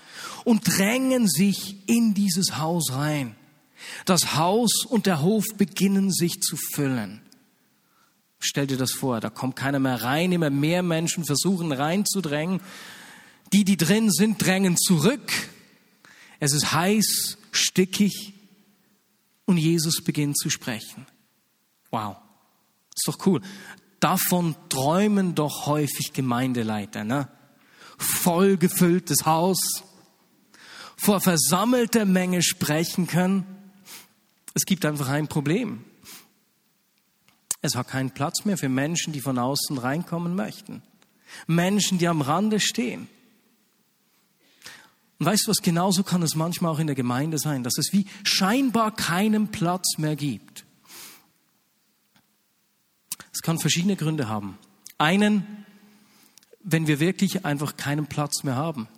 und 0.45 0.77
drängen 0.77 1.27
sich 1.27 1.89
in 1.89 2.13
dieses 2.13 2.59
Haus 2.59 2.93
rein. 2.93 3.35
Das 4.05 4.37
Haus 4.37 4.85
und 4.85 5.07
der 5.07 5.23
Hof 5.23 5.47
beginnen 5.57 6.13
sich 6.13 6.43
zu 6.43 6.59
füllen. 6.59 7.23
Stell 8.39 8.67
dir 8.67 8.77
das 8.77 8.93
vor, 8.93 9.21
da 9.21 9.31
kommt 9.31 9.57
keiner 9.57 9.79
mehr 9.79 10.03
rein, 10.03 10.33
immer 10.33 10.51
mehr 10.51 10.83
Menschen 10.83 11.25
versuchen 11.25 11.73
reinzudrängen. 11.73 12.61
Die, 13.55 13.65
die 13.65 13.79
drin 13.79 14.11
sind, 14.11 14.45
drängen 14.45 14.77
zurück. 14.77 15.33
Es 16.41 16.53
ist 16.53 16.75
heiß, 16.75 17.39
stickig 17.53 18.35
und 19.47 19.57
Jesus 19.57 20.05
beginnt 20.05 20.37
zu 20.37 20.51
sprechen. 20.51 21.07
Wow, 21.91 22.17
ist 22.95 23.07
doch 23.07 23.27
cool. 23.27 23.41
Davon 24.01 24.55
träumen 24.69 25.35
doch 25.35 25.67
häufig 25.67 26.13
Gemeindeleiter, 26.13 27.05
ne? 27.05 27.29
Voll 27.99 28.57
gefülltes 28.57 29.27
Haus, 29.27 29.59
vor 30.97 31.21
versammelter 31.21 32.05
Menge 32.05 32.43
sprechen 32.43 33.07
können. 33.07 33.45
Es 34.55 34.65
gibt 34.65 34.85
einfach 34.85 35.09
ein 35.09 35.29
Problem. 35.29 35.85
Es 37.61 37.75
hat 37.75 37.89
keinen 37.89 38.11
Platz 38.11 38.45
mehr 38.45 38.57
für 38.57 38.69
Menschen, 38.69 39.13
die 39.13 39.21
von 39.21 39.39
außen 39.39 39.79
reinkommen 39.79 40.37
möchten. 40.37 40.83
Menschen, 41.47 41.99
die 41.99 42.09
am 42.09 42.21
Rande 42.21 42.61
stehen. 42.61 43.09
Und 45.19 45.27
weißt 45.27 45.47
du 45.47 45.51
was, 45.51 45.63
genauso 45.63 46.05
kann 46.05 46.23
es 46.23 46.37
manchmal 46.37 46.73
auch 46.73 46.79
in 46.79 46.87
der 46.87 46.95
Gemeinde 46.97 47.39
sein, 47.39 47.65
dass 47.65 47.77
es 47.79 47.93
wie 47.93 48.07
scheinbar 48.23 48.95
keinen 48.95 49.49
Platz 49.49 49.99
mehr 49.99 50.15
gibt. 50.15 50.65
Es 53.39 53.43
kann 53.43 53.61
verschiedene 53.61 53.95
Gründe 53.95 54.29
haben. 54.29 54.59
Einen, 54.99 55.65
wenn 56.65 56.89
wir 56.89 56.99
wirklich 56.99 57.45
einfach 57.45 57.77
keinen 57.77 58.09
Platz 58.09 58.43
mehr 58.43 58.57
haben. 58.57 58.89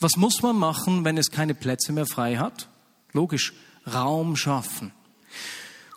Was 0.00 0.16
muss 0.16 0.40
man 0.40 0.56
machen, 0.56 1.04
wenn 1.04 1.18
es 1.18 1.30
keine 1.30 1.54
Plätze 1.54 1.92
mehr 1.92 2.06
frei 2.06 2.38
hat? 2.38 2.70
Logisch, 3.12 3.52
Raum 3.86 4.34
schaffen. 4.34 4.92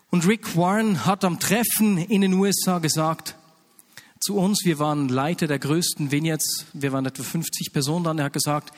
Und 0.10 0.28
Rick 0.28 0.58
Warren 0.58 1.06
hat 1.06 1.24
am 1.24 1.40
Treffen 1.40 1.98
in 1.98 2.20
den 2.20 2.34
USA 2.34 2.80
gesagt, 2.80 3.38
zu 4.20 4.36
uns, 4.36 4.66
wir 4.66 4.78
waren 4.78 5.08
Leiter 5.08 5.48
der 5.48 5.60
größten 5.60 6.12
Vineyards, 6.12 6.66
wir 6.74 6.92
waren 6.92 7.06
etwa 7.06 7.24
50 7.24 7.72
Personen 7.72 8.04
dann, 8.04 8.20
er 8.20 8.26
hat 8.26 8.34
gesagt, 8.34 8.74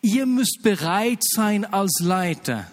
ihr 0.00 0.26
müsst 0.26 0.60
bereit 0.62 1.24
sein 1.24 1.64
als 1.64 1.98
Leiter, 1.98 2.70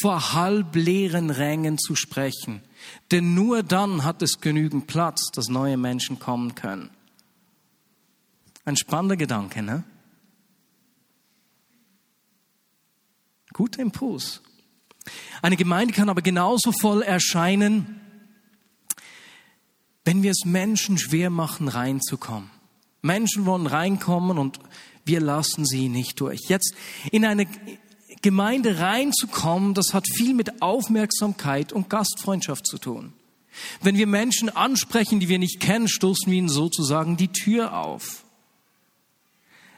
vor 0.00 0.34
halbleeren 0.34 1.30
Rängen 1.30 1.78
zu 1.78 1.96
sprechen. 1.96 2.62
Denn 3.10 3.34
nur 3.34 3.62
dann 3.62 4.04
hat 4.04 4.22
es 4.22 4.40
genügend 4.40 4.86
Platz, 4.86 5.30
dass 5.32 5.48
neue 5.48 5.76
Menschen 5.76 6.18
kommen 6.18 6.54
können. 6.54 6.90
Ein 8.64 8.76
spannender 8.76 9.16
Gedanke, 9.16 9.62
ne? 9.62 9.84
Guter 13.52 13.82
Impuls. 13.82 14.42
Eine 15.42 15.56
Gemeinde 15.56 15.94
kann 15.94 16.08
aber 16.08 16.22
genauso 16.22 16.72
voll 16.72 17.02
erscheinen, 17.02 18.00
wenn 20.04 20.22
wir 20.22 20.30
es 20.30 20.44
Menschen 20.44 20.98
schwer 20.98 21.30
machen, 21.30 21.68
reinzukommen. 21.68 22.50
Menschen 23.02 23.46
wollen 23.46 23.66
reinkommen 23.66 24.38
und 24.38 24.58
wir 25.04 25.20
lassen 25.20 25.66
sie 25.66 25.88
nicht 25.88 26.20
durch. 26.20 26.40
Jetzt 26.48 26.74
in 27.12 27.24
eine 27.24 27.46
Gemeinde 28.24 28.78
reinzukommen, 28.78 29.74
das 29.74 29.92
hat 29.92 30.06
viel 30.08 30.32
mit 30.32 30.62
Aufmerksamkeit 30.62 31.74
und 31.74 31.90
Gastfreundschaft 31.90 32.66
zu 32.66 32.78
tun. 32.78 33.12
Wenn 33.82 33.98
wir 33.98 34.06
Menschen 34.06 34.48
ansprechen, 34.48 35.20
die 35.20 35.28
wir 35.28 35.38
nicht 35.38 35.60
kennen, 35.60 35.88
stoßen 35.88 36.32
wir 36.32 36.38
ihnen 36.38 36.48
sozusagen 36.48 37.18
die 37.18 37.28
Tür 37.28 37.76
auf. 37.76 38.23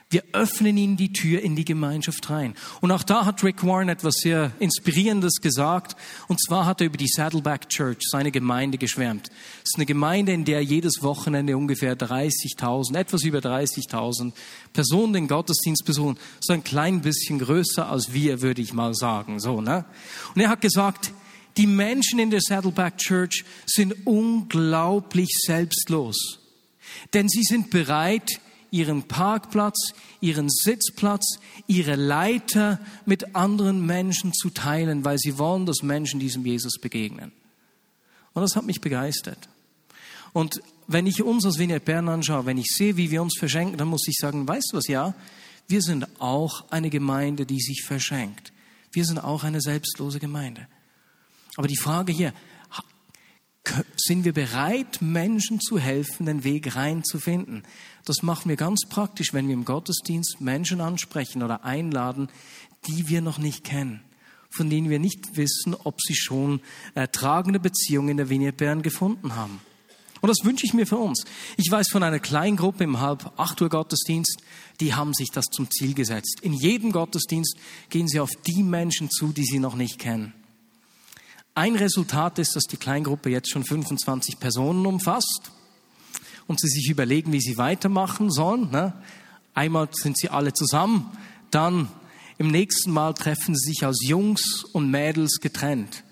Wir 0.09 0.23
öffnen 0.33 0.77
ihnen 0.77 0.97
die 0.97 1.13
Tür 1.13 1.43
in 1.43 1.57
die 1.57 1.65
Gemeinschaft 1.65 2.31
rein. 2.31 2.55
Und 2.81 2.93
auch 2.93 3.03
da 3.03 3.25
hat 3.25 3.43
Rick 3.43 3.67
Warren 3.67 3.89
etwas 3.89 4.19
sehr 4.19 4.53
Inspirierendes 4.61 5.41
gesagt. 5.41 5.97
Und 6.29 6.41
zwar 6.41 6.65
hat 6.65 6.81
er 6.81 6.87
über 6.87 6.97
die 6.97 7.09
Saddleback 7.09 7.69
Church, 7.69 7.99
seine 8.09 8.31
Gemeinde, 8.31 8.79
geschwärmt. 8.79 9.31
Es 9.65 9.71
ist 9.73 9.77
eine 9.77 9.87
Gemeinde, 9.87 10.33
in 10.33 10.45
der 10.45 10.63
jedes 10.63 11.03
Wochenende 11.03 11.57
ungefähr 11.57 11.99
30.000, 11.99 12.97
etwas 12.97 13.25
über 13.25 13.41
30.000 13.41 14.33
Personen 14.73 15.13
den 15.13 15.27
Gottesdienst 15.27 15.85
besuchen. 15.85 16.17
So 16.39 16.53
ein 16.53 16.63
klein 16.63 17.01
bisschen 17.01 17.41
größer 17.41 17.91
als 17.91 18.13
wir, 18.13 18.43
würde 18.43 18.63
ich 18.63 18.73
mal 18.73 18.95
sagen. 18.95 19.41
So, 19.41 19.61
ne? 19.61 19.87
Und 20.37 20.41
er 20.41 20.51
hat 20.51 20.61
gesagt, 20.61 21.13
die 21.57 21.67
Menschen 21.67 22.21
in 22.21 22.31
der 22.31 22.43
Saddleback 22.43 22.99
Church 22.99 23.45
sind 23.67 24.07
unglaublich 24.07 25.31
selbstlos. 25.45 26.39
Denn 27.13 27.29
sie 27.29 27.43
sind 27.43 27.71
bereit, 27.71 28.41
ihren 28.77 29.05
Parkplatz, 29.05 29.95
ihren 30.21 30.51
Sitzplatz, 30.51 31.39
ihre 31.67 31.97
Leiter 31.97 32.79
mit 33.07 33.35
anderen 33.35 33.87
Menschen 33.87 34.35
zu 34.35 34.51
teilen, 34.51 35.05
weil 35.05 35.17
sie 35.19 35.39
wollen, 35.39 35.65
dass 35.65 35.83
Menschen 35.83 36.21
diesem 36.21 36.45
Jesus 36.45 36.79
begegnen. 36.79 37.33
Und 38.35 38.43
das 38.43 38.55
hat 38.55 38.67
mich 38.67 38.83
begeistert. 38.83 39.49
Und 40.35 40.61
wenn 40.87 41.07
ich 41.07 41.23
uns 41.23 41.47
als 41.47 41.59
Vineyard 41.59 41.87
Bern 41.87 42.11
anschaue, 42.11 42.45
wenn 42.45 42.59
ich 42.59 42.69
sehe, 42.69 42.99
wie 42.99 43.11
wir 43.11 43.23
uns 43.23 43.39
verschenken, 43.39 43.79
dann 43.79 43.89
muss 43.89 44.07
ich 44.07 44.17
sagen, 44.17 44.47
weißt 44.47 44.69
du 44.73 44.77
was, 44.77 44.89
ja, 44.89 45.15
wir 45.69 45.81
sind 45.81 46.07
auch 46.21 46.71
eine 46.71 46.91
Gemeinde, 46.91 47.47
die 47.47 47.61
sich 47.61 47.83
verschenkt. 47.83 48.53
Wir 48.93 49.07
sind 49.07 49.19
auch 49.19 49.43
eine 49.43 49.63
selbstlose 49.63 50.21
Gemeinde. 50.21 50.69
Aber 51.57 51.67
die 51.67 51.79
Frage 51.79 52.13
hier, 52.13 52.35
sind 53.97 54.25
wir 54.25 54.33
bereit, 54.33 55.01
Menschen 55.01 55.61
zu 55.61 55.79
helfen, 55.79 56.27
den 56.27 56.45
Weg 56.45 56.77
reinzufinden? 56.77 57.63
Das 58.05 58.23
machen 58.23 58.49
wir 58.49 58.57
ganz 58.57 58.83
praktisch, 58.89 59.33
wenn 59.33 59.49
wir 59.49 59.55
im 59.55 59.65
Gottesdienst 59.65 60.41
Menschen 60.41 60.81
ansprechen 60.81 61.43
oder 61.43 61.65
einladen, 61.65 62.29
die 62.87 63.09
wir 63.09 63.21
noch 63.21 63.39
nicht 63.39 63.65
kennen, 63.65 64.01
von 64.51 64.71
denen 64.71 64.91
wir 64.91 64.99
nicht 64.99 65.37
wissen, 65.37 65.75
ob 65.75 66.01
sie 66.01 66.15
schon 66.15 66.61
ertragende 66.95 67.61
Beziehungen 67.61 68.11
in 68.11 68.17
der 68.17 68.31
Vineyard 68.31 68.57
Bern 68.57 68.83
gefunden 68.83 69.35
haben. 69.35 69.61
Und 70.21 70.29
das 70.29 70.45
wünsche 70.45 70.67
ich 70.67 70.75
mir 70.75 70.87
für 70.87 70.97
uns. 70.97 71.25
Ich 71.57 71.71
weiß 71.71 71.89
von 71.91 72.03
einer 72.03 72.19
Kleingruppe 72.19 72.85
im 72.85 73.01
halb 73.01 73.33
acht 73.37 73.61
Uhr 73.61 73.69
Gottesdienst, 73.69 74.43
die 74.81 74.95
haben 74.95 75.15
sich 75.15 75.29
das 75.33 75.45
zum 75.47 75.71
Ziel 75.71 75.95
gesetzt. 75.95 76.41
In 76.43 76.53
jedem 76.53 76.93
Gottesdienst 76.93 77.57
gehen 77.91 78.09
sie 78.09 78.21
auf 78.21 78.31
die 78.47 78.63
Menschen 78.63 79.11
zu, 79.11 79.29
die 79.29 79.45
sie 79.45 79.59
noch 79.59 79.75
nicht 79.75 79.99
kennen. 79.99 80.33
Ein 81.57 81.75
Resultat 81.75 82.39
ist, 82.39 82.55
dass 82.55 82.65
die 82.65 82.77
Kleingruppe 82.77 83.31
jetzt 83.31 83.51
schon 83.51 83.65
25 83.65 84.39
Personen 84.39 84.85
umfasst 84.85 85.51
und 86.47 86.61
sie 86.61 86.69
sich 86.69 86.91
überlegen, 86.91 87.33
wie 87.33 87.41
sie 87.41 87.57
weitermachen 87.57 88.31
sollen. 88.31 88.71
Ne? 88.71 88.93
Einmal 89.55 89.89
sind 89.91 90.19
sie 90.19 90.29
alle 90.29 90.53
zusammen, 90.53 91.17
dann 91.51 91.89
im 92.37 92.51
nächsten 92.51 92.91
Mal 92.91 93.15
treffen 93.15 93.57
sie 93.57 93.71
sich 93.71 93.87
als 93.87 94.07
Jungs 94.07 94.65
und 94.75 94.91
Mädels 94.91 95.41
getrennt. 95.41 96.05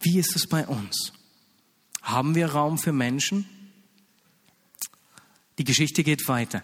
Wie 0.00 0.18
ist 0.18 0.36
es 0.36 0.46
bei 0.46 0.66
uns? 0.66 1.14
Haben 2.02 2.34
wir 2.34 2.48
Raum 2.48 2.76
für 2.76 2.92
Menschen? 2.92 3.48
Die 5.56 5.64
Geschichte 5.64 6.04
geht 6.04 6.28
weiter. 6.28 6.62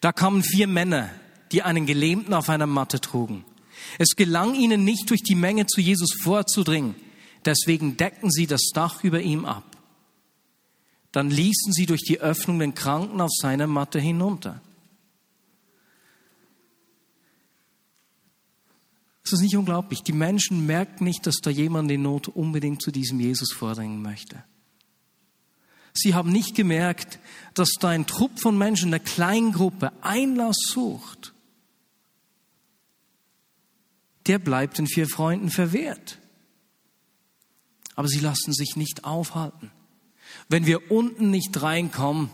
Da 0.00 0.12
kamen 0.12 0.44
vier 0.44 0.68
Männer, 0.68 1.10
die 1.50 1.64
einen 1.64 1.86
Gelähmten 1.86 2.34
auf 2.34 2.48
einer 2.48 2.68
Matte 2.68 3.00
trugen. 3.00 3.44
Es 3.98 4.16
gelang 4.16 4.54
ihnen 4.54 4.84
nicht, 4.84 5.08
durch 5.10 5.22
die 5.22 5.34
Menge 5.34 5.66
zu 5.66 5.80
Jesus 5.80 6.10
vorzudringen. 6.22 6.94
Deswegen 7.44 7.96
deckten 7.96 8.30
sie 8.30 8.46
das 8.46 8.70
Dach 8.74 9.02
über 9.04 9.20
ihm 9.20 9.44
ab. 9.44 9.76
Dann 11.12 11.30
ließen 11.30 11.72
sie 11.72 11.86
durch 11.86 12.02
die 12.02 12.20
Öffnung 12.20 12.58
den 12.58 12.74
Kranken 12.74 13.20
auf 13.20 13.30
seiner 13.32 13.66
Matte 13.66 13.98
hinunter. 13.98 14.60
Es 19.24 19.32
ist 19.32 19.40
nicht 19.40 19.56
unglaublich. 19.56 20.02
Die 20.02 20.12
Menschen 20.12 20.66
merken 20.66 21.04
nicht, 21.04 21.26
dass 21.26 21.36
da 21.36 21.50
jemand 21.50 21.90
in 21.90 22.02
Not 22.02 22.28
unbedingt 22.28 22.82
zu 22.82 22.90
diesem 22.90 23.20
Jesus 23.20 23.52
vordringen 23.52 24.02
möchte. 24.02 24.42
Sie 25.92 26.14
haben 26.14 26.30
nicht 26.30 26.54
gemerkt, 26.54 27.18
dass 27.54 27.70
da 27.80 27.88
ein 27.88 28.06
Trupp 28.06 28.38
von 28.38 28.56
Menschen, 28.56 28.88
eine 28.88 29.00
Kleingruppe 29.00 29.92
Einlass 30.02 30.56
sucht 30.68 31.32
der 34.26 34.38
bleibt 34.38 34.78
den 34.78 34.86
vier 34.86 35.08
Freunden 35.08 35.50
verwehrt. 35.50 36.18
Aber 37.94 38.08
sie 38.08 38.20
lassen 38.20 38.52
sich 38.52 38.76
nicht 38.76 39.04
aufhalten. 39.04 39.70
Wenn 40.48 40.66
wir 40.66 40.90
unten 40.90 41.30
nicht 41.30 41.60
reinkommen, 41.60 42.30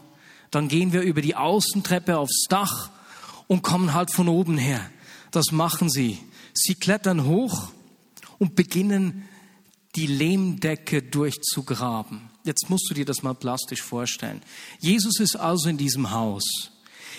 dann 0.50 0.68
gehen 0.68 0.92
wir 0.92 1.02
über 1.02 1.22
die 1.22 1.34
Außentreppe 1.34 2.18
aufs 2.18 2.44
Dach 2.48 2.90
und 3.46 3.62
kommen 3.62 3.94
halt 3.94 4.12
von 4.12 4.28
oben 4.28 4.58
her. 4.58 4.90
Das 5.30 5.52
machen 5.52 5.90
sie. 5.90 6.18
Sie 6.54 6.74
klettern 6.74 7.26
hoch 7.26 7.70
und 8.38 8.54
beginnen 8.54 9.28
die 9.96 10.06
Lehmdecke 10.06 11.02
durchzugraben. 11.02 12.30
Jetzt 12.44 12.70
musst 12.70 12.88
du 12.90 12.94
dir 12.94 13.04
das 13.04 13.22
mal 13.22 13.34
plastisch 13.34 13.82
vorstellen. 13.82 14.42
Jesus 14.78 15.20
ist 15.20 15.36
also 15.36 15.68
in 15.68 15.78
diesem 15.78 16.10
Haus. 16.10 16.44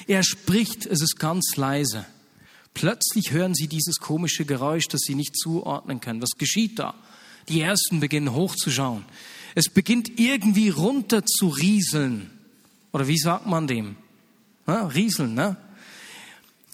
Er 0.06 0.24
spricht, 0.24 0.86
es 0.86 1.02
ist 1.02 1.20
ganz 1.20 1.56
leise. 1.58 2.06
Plötzlich 2.78 3.32
hören 3.32 3.56
sie 3.56 3.68
dieses 3.68 3.98
komische 3.98 4.46
Geräusch, 4.46 4.88
das 4.88 5.02
sie 5.02 5.16
nicht 5.16 5.36
zuordnen 5.36 6.00
können. 6.00 6.22
Was 6.22 6.38
geschieht 6.38 6.78
da? 6.78 6.94
Die 7.50 7.60
Ersten 7.60 8.00
beginnen 8.00 8.36
hochzuschauen. 8.36 9.04
Es 9.56 9.68
beginnt 9.68 10.20
irgendwie 10.20 10.70
runter 10.70 11.26
zu 11.26 11.48
rieseln. 11.48 12.30
Oder 12.94 13.08
wie 13.08 13.18
sagt 13.18 13.48
man 13.48 13.66
dem? 13.66 13.96
Ja, 14.68 14.86
rieseln, 14.86 15.34
ne? 15.34 15.58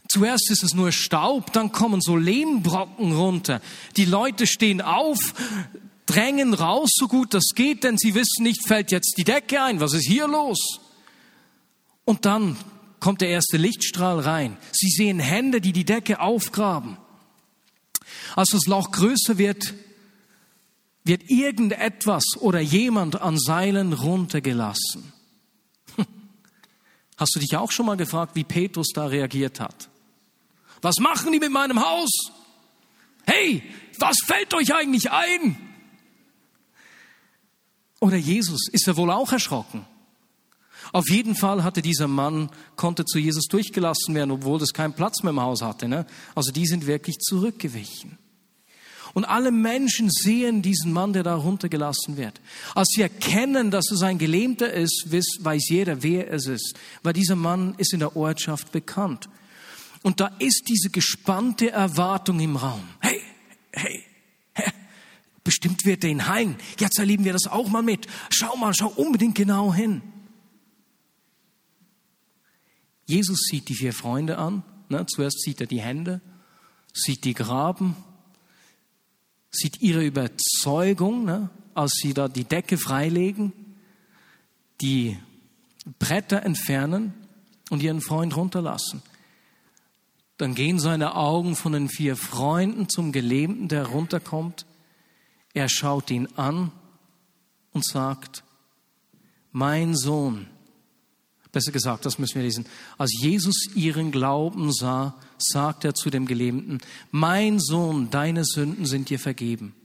Zuerst 0.09 0.51
ist 0.51 0.63
es 0.63 0.73
nur 0.73 0.91
Staub, 0.91 1.53
dann 1.53 1.71
kommen 1.71 2.01
so 2.01 2.17
Lehmbrocken 2.17 3.13
runter. 3.13 3.61
Die 3.95 4.03
Leute 4.03 4.45
stehen 4.45 4.81
auf, 4.81 5.17
drängen 6.05 6.53
raus, 6.53 6.89
so 6.95 7.07
gut 7.07 7.33
das 7.33 7.51
geht, 7.55 7.85
denn 7.85 7.97
sie 7.97 8.13
wissen 8.13 8.43
nicht, 8.43 8.67
fällt 8.67 8.91
jetzt 8.91 9.13
die 9.17 9.23
Decke 9.23 9.63
ein, 9.63 9.79
was 9.79 9.93
ist 9.93 10.05
hier 10.05 10.27
los? 10.27 10.81
Und 12.03 12.25
dann 12.25 12.57
kommt 13.03 13.19
der 13.19 13.27
erste 13.27 13.57
Lichtstrahl 13.57 14.21
rein. 14.21 14.55
Sie 14.71 14.87
sehen 14.87 15.19
Hände, 15.19 15.59
die 15.59 15.73
die 15.73 15.83
Decke 15.83 16.21
aufgraben. 16.21 16.97
Als 18.33 18.51
das 18.51 18.65
Loch 18.65 18.91
größer 18.91 19.37
wird, 19.37 19.73
wird 21.03 21.29
irgendetwas 21.29 22.23
oder 22.39 22.61
jemand 22.61 23.21
an 23.21 23.37
Seilen 23.37 23.91
runtergelassen. 23.91 25.11
Hast 27.17 27.35
du 27.35 27.41
dich 27.41 27.57
auch 27.57 27.71
schon 27.71 27.87
mal 27.87 27.97
gefragt, 27.97 28.37
wie 28.37 28.45
Petrus 28.45 28.87
da 28.93 29.07
reagiert 29.07 29.59
hat? 29.59 29.89
Was 30.81 30.95
machen 30.99 31.33
die 31.33 31.39
mit 31.39 31.51
meinem 31.51 31.85
Haus? 31.85 32.31
Hey, 33.25 33.63
was 33.99 34.15
fällt 34.25 34.53
euch 34.53 34.73
eigentlich 34.73 35.11
ein? 35.11 35.57
Oder 37.99 38.15
Jesus, 38.15 38.69
ist 38.71 38.87
er 38.87 38.95
wohl 38.95 39.11
auch 39.11 39.33
erschrocken? 39.33 39.85
Auf 40.93 41.09
jeden 41.09 41.35
Fall 41.35 41.63
hatte 41.63 41.81
dieser 41.81 42.07
Mann, 42.07 42.49
konnte 42.75 43.03
zu 43.03 43.17
Jesus 43.17 43.47
durchgelassen 43.47 44.13
werden, 44.13 44.29
obwohl 44.29 44.59
das 44.59 44.73
keinen 44.73 44.93
Platz 44.93 45.23
mehr 45.23 45.31
im 45.31 45.41
Haus 45.41 45.63
hatte. 45.63 45.87
Ne? 45.87 46.05
Also 46.35 46.51
die 46.51 46.67
sind 46.67 46.85
wirklich 46.85 47.17
zurückgewichen. 47.17 48.19
Und 49.15 49.25
alle 49.25 49.51
Menschen 49.51 50.09
sehen 50.11 50.61
diesen 50.61 50.93
Mann, 50.93 51.13
der 51.13 51.23
da 51.23 51.35
runtergelassen 51.35 52.17
wird. 52.17 52.39
Als 52.75 52.89
sie 52.95 53.01
erkennen, 53.01 53.71
dass 53.71 53.91
es 53.91 54.01
ein 54.03 54.19
Gelähmter 54.19 54.71
ist, 54.71 55.07
weiß 55.09 55.69
jeder, 55.69 56.01
wer 56.03 56.31
es 56.31 56.45
ist. 56.45 56.75
Weil 57.01 57.13
dieser 57.13 57.35
Mann 57.35 57.73
ist 57.77 57.93
in 57.93 57.99
der 57.99 58.15
Ortschaft 58.15 58.71
bekannt. 58.71 59.29
Und 60.03 60.19
da 60.19 60.27
ist 60.39 60.65
diese 60.67 60.89
gespannte 60.89 61.71
Erwartung 61.71 62.39
im 62.39 62.55
Raum. 62.55 62.83
Hey, 62.99 63.21
hey, 63.71 64.03
hey 64.53 64.71
bestimmt 65.43 65.85
wird 65.85 66.03
er 66.03 66.11
ihn 66.11 66.27
heilen. 66.27 66.55
Jetzt 66.79 66.99
erleben 66.99 67.25
wir 67.25 67.33
das 67.33 67.47
auch 67.47 67.69
mal 67.69 67.83
mit. 67.83 68.07
Schau 68.29 68.55
mal, 68.55 68.73
schau 68.73 68.87
unbedingt 68.87 69.35
genau 69.35 69.73
hin. 69.73 70.01
Jesus 73.05 73.39
sieht 73.49 73.69
die 73.69 73.75
vier 73.75 73.93
Freunde 73.93 74.37
an. 74.37 74.63
Ne? 74.89 75.05
Zuerst 75.07 75.41
sieht 75.41 75.61
er 75.61 75.67
die 75.67 75.81
Hände, 75.81 76.21
sieht 76.93 77.25
die 77.25 77.33
Graben, 77.33 77.95
sieht 79.51 79.81
ihre 79.81 80.05
Überzeugung, 80.05 81.25
ne? 81.25 81.49
als 81.73 81.93
sie 82.01 82.13
da 82.13 82.27
die 82.27 82.43
Decke 82.43 82.77
freilegen, 82.77 83.53
die 84.81 85.17
Bretter 85.99 86.43
entfernen 86.43 87.13
und 87.69 87.81
ihren 87.81 88.01
Freund 88.01 88.35
runterlassen. 88.35 89.01
Dann 90.37 90.55
gehen 90.55 90.79
seine 90.79 91.15
Augen 91.15 91.55
von 91.55 91.73
den 91.73 91.89
vier 91.89 92.15
Freunden 92.15 92.89
zum 92.89 93.11
Gelähmten, 93.11 93.67
der 93.67 93.85
runterkommt. 93.87 94.65
Er 95.53 95.69
schaut 95.69 96.09
ihn 96.09 96.27
an 96.35 96.71
und 97.71 97.85
sagt, 97.85 98.43
mein 99.51 99.95
Sohn, 99.95 100.47
Besser 101.53 101.71
gesagt, 101.71 102.07
das 102.07 102.17
müssen 102.17 102.35
wir 102.35 102.41
lesen. 102.41 102.65
Als 102.97 103.13
Jesus 103.21 103.67
ihren 103.75 104.11
Glauben 104.11 104.73
sah, 104.73 105.13
sagt 105.37 105.85
er 105.85 105.93
zu 105.93 106.09
dem 106.09 106.25
Gelähmten, 106.25 106.79
mein 107.11 107.59
Sohn, 107.59 108.09
deine 108.09 108.43
Sünden 108.43 108.87
sind 108.87 109.09
dir 109.09 109.19
vergeben. 109.19 109.75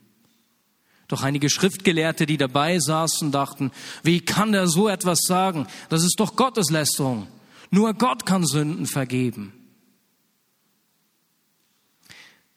Doch 1.09 1.23
einige 1.23 1.51
Schriftgelehrte, 1.51 2.25
die 2.25 2.39
dabei 2.39 2.79
saßen, 2.79 3.33
dachten, 3.33 3.71
wie 4.03 4.21
kann 4.21 4.55
er 4.55 4.67
so 4.67 4.89
etwas 4.89 5.21
sagen? 5.27 5.67
Das 5.91 6.03
ist 6.05 6.19
doch 6.19 6.37
Gotteslästerung. 6.37 7.29
Nur 7.71 7.93
Gott 7.93 8.25
kann 8.25 8.47
Sünden 8.47 8.87
vergeben. 8.87 9.53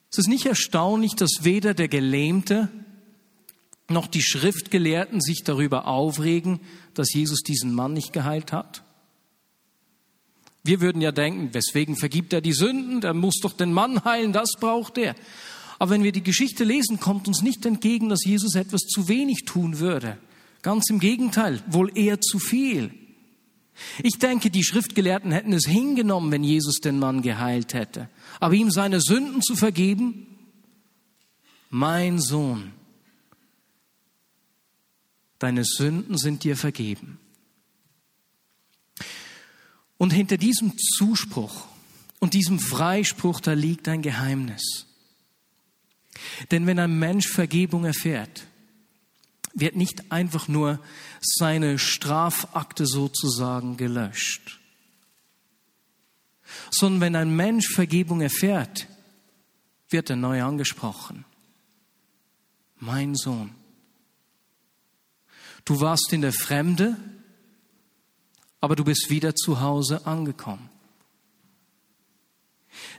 Es 0.09 0.19
ist 0.19 0.27
nicht 0.27 0.45
erstaunlich, 0.45 1.15
dass 1.15 1.43
weder 1.43 1.73
der 1.73 1.89
Gelähmte 1.89 2.69
noch 3.89 4.07
die 4.07 4.21
Schriftgelehrten 4.21 5.19
sich 5.19 5.43
darüber 5.43 5.87
aufregen, 5.87 6.61
dass 6.93 7.13
Jesus 7.13 7.41
diesen 7.41 7.75
Mann 7.75 7.91
nicht 7.91 8.13
geheilt 8.13 8.53
hat. 8.53 8.83
Wir 10.63 10.81
würden 10.81 11.01
ja 11.01 11.11
denken, 11.11 11.53
weswegen 11.53 11.95
vergibt 11.95 12.33
er 12.33 12.41
die 12.41 12.53
Sünden? 12.53 13.01
Der 13.01 13.13
muss 13.13 13.39
doch 13.41 13.53
den 13.53 13.73
Mann 13.73 14.03
heilen, 14.03 14.31
das 14.31 14.51
braucht 14.59 14.97
er. 14.97 15.15
Aber 15.79 15.91
wenn 15.91 16.03
wir 16.03 16.11
die 16.11 16.23
Geschichte 16.23 16.63
lesen, 16.63 16.99
kommt 16.99 17.27
uns 17.27 17.41
nicht 17.41 17.65
entgegen, 17.65 18.09
dass 18.09 18.23
Jesus 18.23 18.53
etwas 18.53 18.81
zu 18.81 19.07
wenig 19.07 19.45
tun 19.45 19.79
würde. 19.79 20.17
Ganz 20.61 20.89
im 20.91 20.99
Gegenteil, 20.99 21.63
wohl 21.67 21.91
eher 21.97 22.21
zu 22.21 22.37
viel. 22.37 22.91
Ich 24.03 24.19
denke, 24.19 24.51
die 24.51 24.63
Schriftgelehrten 24.63 25.31
hätten 25.31 25.53
es 25.53 25.65
hingenommen, 25.65 26.31
wenn 26.31 26.43
Jesus 26.43 26.75
den 26.75 26.99
Mann 26.99 27.23
geheilt 27.23 27.73
hätte. 27.73 28.09
Aber 28.39 28.53
ihm 28.53 28.69
seine 28.69 29.01
Sünden 29.01 29.41
zu 29.41 29.55
vergeben, 29.55 30.27
mein 31.69 32.19
Sohn, 32.19 32.73
deine 35.39 35.63
Sünden 35.63 36.17
sind 36.17 36.43
dir 36.43 36.57
vergeben. 36.57 37.17
Und 40.01 40.13
hinter 40.13 40.38
diesem 40.38 40.74
Zuspruch 40.98 41.67
und 42.17 42.34
diesem 42.34 42.58
Freispruch, 42.58 43.39
da 43.39 43.53
liegt 43.53 43.88
ein 43.88 44.01
Geheimnis. 44.01 44.88
Denn 46.50 46.65
wenn 46.65 46.79
ein 46.79 46.98
Mensch 46.98 47.27
Vergebung 47.27 47.86
erfährt, 47.86 48.48
wird 49.53 49.75
nicht 49.75 50.12
einfach 50.12 50.48
nur 50.48 50.79
seine 51.22 51.77
Strafakte 51.77 52.88
sozusagen 52.88 53.77
gelöscht, 53.77 54.60
sondern 56.72 57.01
wenn 57.01 57.15
ein 57.15 57.36
Mensch 57.36 57.67
Vergebung 57.67 58.22
erfährt, 58.22 58.88
wird 59.88 60.10
er 60.10 60.15
neu 60.15 60.41
angesprochen. 60.41 61.25
Mein 62.79 63.13
Sohn, 63.13 63.51
du 65.63 65.79
warst 65.79 66.12
in 66.12 66.22
der 66.22 66.34
Fremde, 66.34 66.98
aber 68.61 68.75
du 68.75 68.83
bist 68.83 69.09
wieder 69.09 69.35
zu 69.35 69.59
Hause 69.59 70.05
angekommen. 70.05 70.69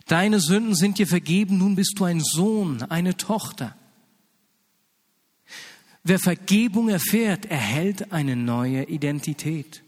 Deine 0.06 0.40
Sünden 0.40 0.74
sind 0.74 0.98
dir 0.98 1.06
vergeben, 1.06 1.58
nun 1.58 1.76
bist 1.76 1.94
du 1.96 2.04
ein 2.04 2.20
Sohn, 2.20 2.82
eine 2.82 3.16
Tochter. 3.16 3.74
Wer 6.04 6.18
Vergebung 6.18 6.88
erfährt, 6.88 7.46
erhält 7.46 8.12
eine 8.12 8.34
neue 8.34 8.84
Identität. 8.84 9.82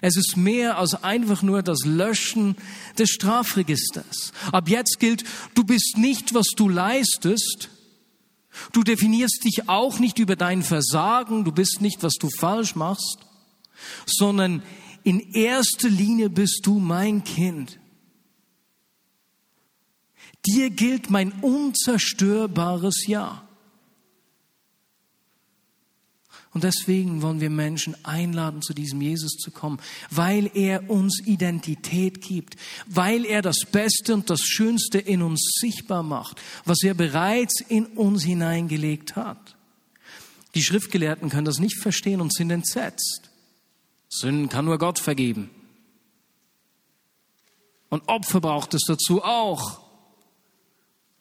Es 0.00 0.16
ist 0.16 0.36
mehr 0.36 0.78
als 0.78 1.02
einfach 1.02 1.42
nur 1.42 1.62
das 1.62 1.84
Löschen 1.84 2.56
des 2.96 3.10
Strafregisters. 3.10 4.32
Ab 4.50 4.68
jetzt 4.68 5.00
gilt, 5.00 5.24
du 5.54 5.64
bist 5.64 5.98
nicht, 5.98 6.32
was 6.32 6.46
du 6.56 6.68
leistest. 6.68 7.68
Du 8.72 8.82
definierst 8.82 9.44
dich 9.44 9.68
auch 9.68 9.98
nicht 9.98 10.18
über 10.18 10.36
dein 10.36 10.62
Versagen, 10.62 11.44
du 11.44 11.52
bist 11.52 11.80
nicht, 11.80 12.02
was 12.02 12.14
du 12.14 12.28
falsch 12.30 12.74
machst, 12.74 13.18
sondern 14.06 14.62
in 15.04 15.32
erster 15.34 15.88
Linie 15.88 16.30
bist 16.30 16.60
du 16.64 16.78
mein 16.78 17.24
Kind. 17.24 17.78
Dir 20.46 20.70
gilt 20.70 21.10
mein 21.10 21.32
unzerstörbares 21.40 23.06
Ja. 23.06 23.46
Und 26.54 26.64
deswegen 26.64 27.22
wollen 27.22 27.40
wir 27.40 27.48
Menschen 27.48 27.96
einladen, 28.04 28.60
zu 28.60 28.74
diesem 28.74 29.00
Jesus 29.00 29.32
zu 29.38 29.50
kommen, 29.50 29.78
weil 30.10 30.50
er 30.52 30.90
uns 30.90 31.22
Identität 31.24 32.20
gibt, 32.20 32.56
weil 32.86 33.24
er 33.24 33.40
das 33.40 33.60
Beste 33.70 34.12
und 34.12 34.28
das 34.28 34.42
Schönste 34.42 34.98
in 34.98 35.22
uns 35.22 35.40
sichtbar 35.60 36.02
macht, 36.02 36.42
was 36.66 36.82
er 36.82 36.92
bereits 36.92 37.62
in 37.62 37.86
uns 37.86 38.24
hineingelegt 38.24 39.16
hat. 39.16 39.56
Die 40.54 40.62
Schriftgelehrten 40.62 41.30
können 41.30 41.46
das 41.46 41.58
nicht 41.58 41.80
verstehen 41.80 42.20
und 42.20 42.34
sind 42.34 42.50
entsetzt. 42.50 43.31
Sünden 44.12 44.50
kann 44.50 44.66
nur 44.66 44.78
Gott 44.78 44.98
vergeben. 44.98 45.48
Und 47.88 48.06
Opfer 48.08 48.40
braucht 48.40 48.74
es 48.74 48.82
dazu 48.86 49.22
auch. 49.24 49.80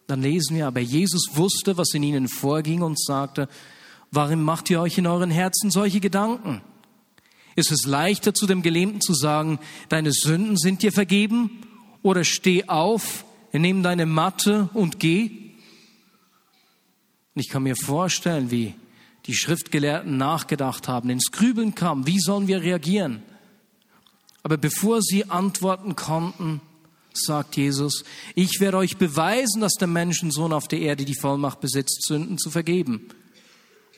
Dann 0.07 0.21
lesen 0.21 0.57
wir, 0.57 0.67
aber 0.67 0.81
Jesus 0.81 1.29
wusste, 1.35 1.77
was 1.77 1.93
in 1.93 2.03
ihnen 2.03 2.27
vorging 2.27 2.81
und 2.81 3.01
sagte, 3.01 3.47
warum 4.11 4.43
macht 4.43 4.69
ihr 4.69 4.81
euch 4.81 4.97
in 4.97 5.07
euren 5.07 5.31
Herzen 5.31 5.71
solche 5.71 6.01
Gedanken? 6.01 6.61
Ist 7.55 7.71
es 7.71 7.85
leichter 7.85 8.33
zu 8.33 8.45
dem 8.45 8.61
Gelähmten 8.61 8.99
zu 8.99 9.13
sagen, 9.13 9.59
deine 9.87 10.11
Sünden 10.11 10.57
sind 10.57 10.81
dir 10.81 10.91
vergeben? 10.91 11.63
Oder 12.01 12.25
steh 12.25 12.65
auf, 12.67 13.23
nimm 13.53 13.83
deine 13.83 14.05
Matte 14.05 14.69
und 14.73 14.99
geh? 14.99 15.29
Und 17.33 17.41
ich 17.41 17.47
kann 17.47 17.63
mir 17.63 17.77
vorstellen, 17.77 18.51
wie 18.51 18.75
die 19.27 19.35
Schriftgelehrten 19.35 20.17
nachgedacht 20.17 20.87
haben, 20.87 21.09
ins 21.09 21.31
Grübeln 21.31 21.75
kam, 21.75 22.07
wie 22.07 22.19
sollen 22.19 22.47
wir 22.47 22.61
reagieren? 22.61 23.23
Aber 24.43 24.57
bevor 24.57 25.01
sie 25.01 25.29
antworten 25.29 25.95
konnten, 25.95 26.61
sagt 27.13 27.57
Jesus, 27.57 28.03
ich 28.35 28.59
werde 28.59 28.77
euch 28.77 28.97
beweisen, 28.97 29.61
dass 29.61 29.73
der 29.73 29.87
Menschensohn 29.87 30.53
auf 30.53 30.67
der 30.67 30.79
Erde 30.79 31.05
die 31.05 31.19
Vollmacht 31.19 31.59
besitzt, 31.59 32.05
Sünden 32.07 32.37
zu 32.37 32.49
vergeben. 32.49 33.09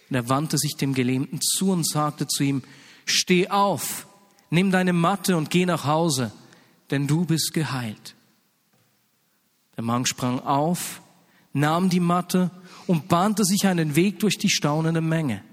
Und 0.10 0.16
er 0.16 0.30
wandte 0.30 0.58
sich 0.58 0.76
dem 0.76 0.94
Gelähmten 0.94 1.40
zu 1.42 1.72
und 1.72 1.88
sagte 1.88 2.28
zu 2.28 2.44
ihm, 2.44 2.64
steh 3.06 3.50
auf, 3.50 4.08
nimm 4.50 4.72
deine 4.72 4.94
Matte 4.94 5.38
und 5.38 5.50
geh 5.50 5.66
nach 5.66 5.86
Hause, 5.86 6.32
denn 6.92 7.08
du 7.08 7.26
bist 7.26 7.54
geheilt. 7.54 8.16
Der 9.78 9.84
Mann 9.84 10.06
sprang 10.06 10.40
auf, 10.40 11.02
nahm 11.54 11.90
die 11.90 12.00
Matte 12.00 12.52
und 12.88 13.08
bahnte 13.08 13.46
sich 13.46 13.66
einen 13.66 13.96
Weg 13.96 14.20
durch 14.20 14.38
die 14.38 14.50
staunende 14.50 15.02
Menge. 15.02 15.44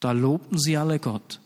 Da 0.00 0.12
lobten 0.12 0.58
sie 0.58 0.76
alle 0.76 0.98
Gott. 0.98 1.40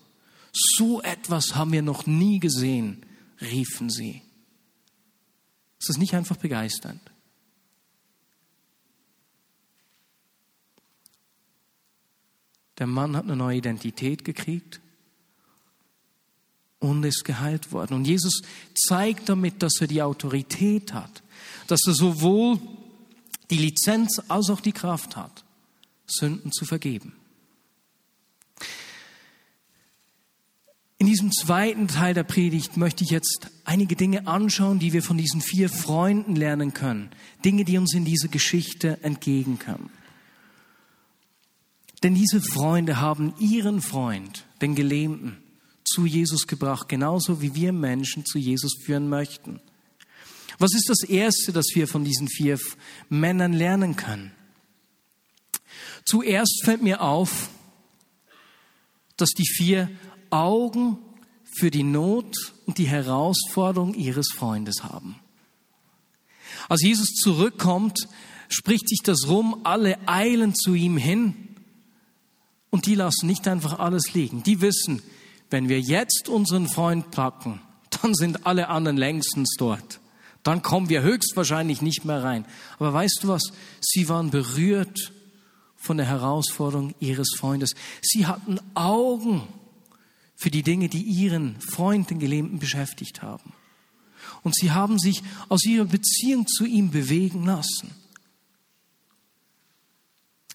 So 0.52 1.02
etwas 1.02 1.54
haben 1.54 1.72
wir 1.72 1.82
noch 1.82 2.06
nie 2.06 2.38
gesehen, 2.38 3.04
riefen 3.40 3.90
sie. 3.90 4.22
Ist 5.78 5.90
das 5.90 5.98
nicht 5.98 6.14
einfach 6.14 6.36
begeisternd? 6.36 7.00
Der 12.78 12.86
Mann 12.86 13.16
hat 13.16 13.24
eine 13.24 13.36
neue 13.36 13.58
Identität 13.58 14.24
gekriegt 14.24 14.80
und 16.78 17.04
ist 17.04 17.24
geheilt 17.24 17.72
worden. 17.72 17.94
Und 17.94 18.06
Jesus 18.06 18.42
zeigt 18.74 19.28
damit, 19.28 19.62
dass 19.62 19.80
er 19.80 19.86
die 19.86 20.02
Autorität 20.02 20.92
hat, 20.92 21.22
dass 21.68 21.80
er 21.86 21.94
sowohl 21.94 22.58
die 23.50 23.58
Lizenz 23.58 24.22
als 24.28 24.50
auch 24.50 24.60
die 24.60 24.72
Kraft 24.72 25.16
hat, 25.16 25.44
Sünden 26.06 26.52
zu 26.52 26.64
vergeben. 26.64 27.14
In 30.98 31.06
diesem 31.06 31.30
zweiten 31.30 31.88
Teil 31.88 32.14
der 32.14 32.24
Predigt 32.24 32.78
möchte 32.78 33.04
ich 33.04 33.10
jetzt 33.10 33.50
einige 33.64 33.96
Dinge 33.96 34.26
anschauen, 34.26 34.78
die 34.78 34.94
wir 34.94 35.02
von 35.02 35.18
diesen 35.18 35.42
vier 35.42 35.68
Freunden 35.68 36.34
lernen 36.34 36.72
können. 36.72 37.10
Dinge, 37.44 37.64
die 37.64 37.76
uns 37.76 37.92
in 37.92 38.06
diese 38.06 38.28
Geschichte 38.28 39.02
entgegenkommen. 39.02 39.90
Denn 42.02 42.14
diese 42.14 42.40
Freunde 42.40 43.00
haben 43.00 43.34
ihren 43.38 43.82
Freund, 43.82 44.46
den 44.62 44.74
Gelähmten, 44.74 45.36
zu 45.84 46.06
Jesus 46.06 46.46
gebracht, 46.46 46.88
genauso 46.88 47.40
wie 47.40 47.54
wir 47.54 47.72
Menschen 47.72 48.24
zu 48.24 48.38
Jesus 48.38 48.74
führen 48.82 49.08
möchten. 49.08 49.60
Was 50.58 50.74
ist 50.74 50.88
das 50.88 51.02
Erste, 51.02 51.52
das 51.52 51.66
wir 51.74 51.86
von 51.86 52.04
diesen 52.04 52.28
vier 52.28 52.58
Männern 53.08 53.52
lernen 53.52 53.96
können? 53.96 54.32
Zuerst 56.04 56.62
fällt 56.64 56.82
mir 56.82 57.02
auf, 57.02 57.50
dass 59.16 59.30
die 59.30 59.46
vier 59.46 59.90
Augen 60.30 60.98
für 61.58 61.70
die 61.70 61.82
Not 61.82 62.54
und 62.66 62.78
die 62.78 62.86
Herausforderung 62.86 63.94
ihres 63.94 64.28
Freundes 64.32 64.84
haben. 64.84 65.16
Als 66.68 66.82
Jesus 66.82 67.14
zurückkommt, 67.14 68.08
spricht 68.48 68.88
sich 68.88 69.00
das 69.02 69.28
rum, 69.28 69.60
alle 69.64 69.98
eilen 70.06 70.54
zu 70.54 70.74
ihm 70.74 70.96
hin 70.96 71.34
und 72.70 72.86
die 72.86 72.94
lassen 72.94 73.26
nicht 73.26 73.48
einfach 73.48 73.78
alles 73.78 74.14
liegen. 74.14 74.42
Die 74.42 74.60
wissen, 74.60 75.02
wenn 75.50 75.68
wir 75.68 75.80
jetzt 75.80 76.28
unseren 76.28 76.68
Freund 76.68 77.10
packen, 77.10 77.60
dann 78.02 78.14
sind 78.14 78.46
alle 78.46 78.68
anderen 78.68 78.96
längstens 78.96 79.54
dort. 79.58 80.00
Dann 80.46 80.62
kommen 80.62 80.88
wir 80.88 81.02
höchstwahrscheinlich 81.02 81.82
nicht 81.82 82.04
mehr 82.04 82.22
rein. 82.22 82.46
Aber 82.78 82.92
weißt 82.92 83.18
du 83.22 83.28
was? 83.28 83.42
Sie 83.80 84.08
waren 84.08 84.30
berührt 84.30 85.12
von 85.76 85.96
der 85.96 86.06
Herausforderung 86.06 86.94
ihres 87.00 87.34
Freundes. 87.36 87.74
Sie 88.00 88.26
hatten 88.26 88.60
Augen 88.74 89.48
für 90.36 90.50
die 90.50 90.62
Dinge, 90.62 90.88
die 90.88 91.02
ihren 91.02 91.60
Freund, 91.60 92.10
den 92.10 92.20
Gelähmten, 92.20 92.60
beschäftigt 92.60 93.22
haben. 93.22 93.54
Und 94.44 94.54
sie 94.54 94.70
haben 94.70 95.00
sich 95.00 95.24
aus 95.48 95.64
ihrer 95.64 95.86
Beziehung 95.86 96.46
zu 96.46 96.64
ihm 96.64 96.92
bewegen 96.92 97.44
lassen. 97.44 97.90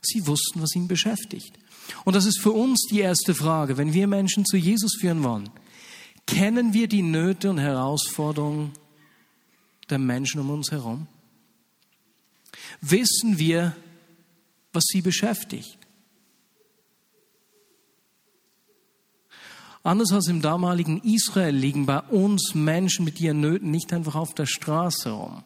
Sie 0.02 0.26
wussten, 0.26 0.62
was 0.62 0.74
ihn 0.74 0.88
beschäftigt. 0.88 1.60
Und 2.06 2.16
das 2.16 2.26
ist 2.26 2.40
für 2.40 2.52
uns 2.52 2.88
die 2.90 3.02
erste 3.02 3.36
Frage, 3.36 3.76
wenn 3.76 3.92
wir 3.92 4.08
Menschen 4.08 4.46
zu 4.46 4.56
Jesus 4.56 4.96
führen 5.02 5.22
wollen. 5.22 5.50
Kennen 6.28 6.74
wir 6.74 6.88
die 6.88 7.02
Nöte 7.02 7.50
und 7.50 7.58
Herausforderungen 7.58 8.72
der 9.92 10.00
Menschen 10.00 10.42
um 10.42 10.50
uns 10.50 10.72
herum? 10.72 11.08
Wissen 12.82 13.38
wir, 13.38 13.76
was 14.74 14.86
sie 14.88 15.02
beschäftigt? 15.02 15.78
Anders 19.84 20.12
als 20.12 20.28
im 20.28 20.42
damaligen 20.42 21.02
Israel 21.02 21.56
liegen 21.56 21.86
bei 21.88 22.00
uns 22.00 22.54
Menschen 22.54 23.04
mit 23.04 23.20
ihren 23.20 23.42
Nöten 23.42 23.72
nicht 23.72 23.92
einfach 23.94 24.16
auf 24.16 24.36
der 24.36 24.46
Straße 24.46 25.10
rum, 25.10 25.44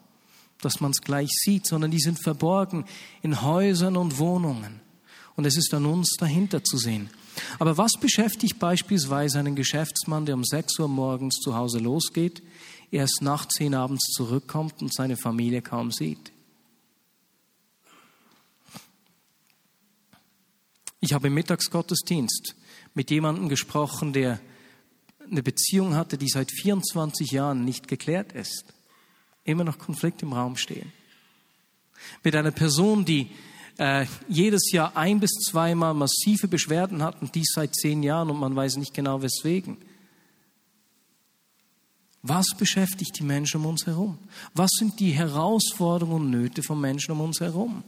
dass 0.62 0.82
man 0.82 0.92
es 0.92 1.02
gleich 1.02 1.30
sieht, 1.32 1.66
sondern 1.66 1.92
die 1.92 2.02
sind 2.02 2.20
verborgen 2.22 2.86
in 3.22 3.42
Häusern 3.42 3.96
und 3.96 4.18
Wohnungen. 4.18 4.82
Und 5.38 5.46
es 5.46 5.58
ist 5.58 5.74
an 5.74 5.86
uns 5.86 6.16
dahinter 6.18 6.64
zu 6.64 6.78
sehen. 6.78 7.10
Aber 7.60 7.78
was 7.78 7.94
beschäftigt 8.00 8.60
beispielsweise 8.60 9.40
einen 9.40 9.56
Geschäftsmann, 9.56 10.26
der 10.26 10.36
um 10.36 10.44
6 10.44 10.80
Uhr 10.80 10.88
morgens 10.88 11.36
zu 11.36 11.56
Hause 11.56 11.80
losgeht, 11.80 12.42
erst 12.96 13.22
nach 13.22 13.48
10 13.48 13.76
abends 13.76 14.06
zurückkommt 14.12 14.82
und 14.82 14.94
seine 14.94 15.18
Familie 15.18 15.62
kaum 15.62 15.92
sieht? 15.92 16.32
Ich 21.00 21.14
habe 21.14 21.28
im 21.28 21.36
Mittagsgottesdienst 21.36 22.56
mit 22.96 23.12
jemandem 23.12 23.48
gesprochen, 23.48 24.12
der 24.12 24.40
eine 25.30 25.44
Beziehung 25.44 25.96
hatte, 25.96 26.18
die 26.18 26.30
seit 26.30 26.52
24 26.52 27.32
Jahren 27.32 27.64
nicht 27.64 27.88
geklärt 27.88 28.32
ist. 28.32 28.66
Immer 29.44 29.64
noch 29.64 29.78
Konflikte 29.78 30.26
im 30.26 30.34
Raum 30.34 30.58
stehen. 30.58 30.92
Mit 32.24 32.36
einer 32.36 32.52
Person, 32.52 33.06
die 33.06 33.30
äh, 33.78 34.06
jedes 34.28 34.72
Jahr 34.72 34.96
ein 34.96 35.20
bis 35.20 35.32
zweimal 35.32 35.94
massive 35.94 36.48
Beschwerden 36.48 37.04
hat 37.04 37.22
und 37.22 37.36
dies 37.36 37.52
seit 37.54 37.76
zehn 37.76 38.02
Jahren 38.04 38.30
und 38.30 38.40
man 38.40 38.56
weiß 38.56 38.78
nicht 38.78 38.94
genau 38.94 39.22
weswegen. 39.22 39.78
Was 42.28 42.48
beschäftigt 42.58 43.20
die 43.20 43.24
Menschen 43.24 43.62
um 43.62 43.68
uns 43.68 43.86
herum? 43.86 44.18
Was 44.56 44.72
sind 44.80 45.00
die 45.00 45.12
Herausforderungen 45.12 46.26
und 46.26 46.30
Nöte 46.32 46.64
von 46.64 46.82
Menschen 46.82 47.12
um 47.12 47.22
uns 47.22 47.40
herum? 47.40 47.84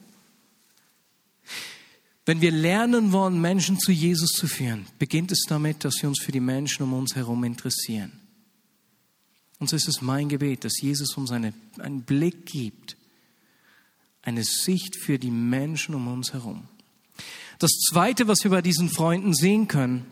Wenn 2.24 2.40
wir 2.40 2.52
lernen 2.52 3.12
wollen, 3.14 3.42
Menschen 3.42 3.80
zu 3.80 3.92
Jesus 3.92 4.30
zu 4.30 4.48
führen, 4.48 4.86
beginnt 5.00 5.32
es 5.32 5.46
damit, 5.48 5.84
dass 5.84 5.96
wir 6.04 6.10
uns 6.10 6.22
für 6.22 6.32
die 6.32 6.40
Menschen 6.40 6.84
um 6.84 6.94
uns 6.94 7.16
herum 7.16 7.44
interessieren. 7.46 8.12
Und 9.58 9.72
so 9.72 9.76
ist 9.76 9.88
es 9.88 10.04
mein 10.04 10.30
Gebet, 10.30 10.66
dass 10.66 10.80
Jesus 10.82 11.18
uns 11.18 11.32
eine, 11.32 11.54
einen 11.80 12.04
Blick 12.04 12.46
gibt, 12.46 12.96
eine 14.22 14.44
Sicht 14.44 14.98
für 14.98 15.18
die 15.18 15.32
Menschen 15.32 15.96
um 15.96 16.08
uns 16.08 16.34
herum. 16.34 16.66
Das 17.58 17.72
Zweite, 17.72 18.28
was 18.28 18.44
wir 18.44 18.52
bei 18.52 18.62
diesen 18.62 18.90
Freunden 18.90 19.34
sehen 19.34 19.68
können, 19.68 20.06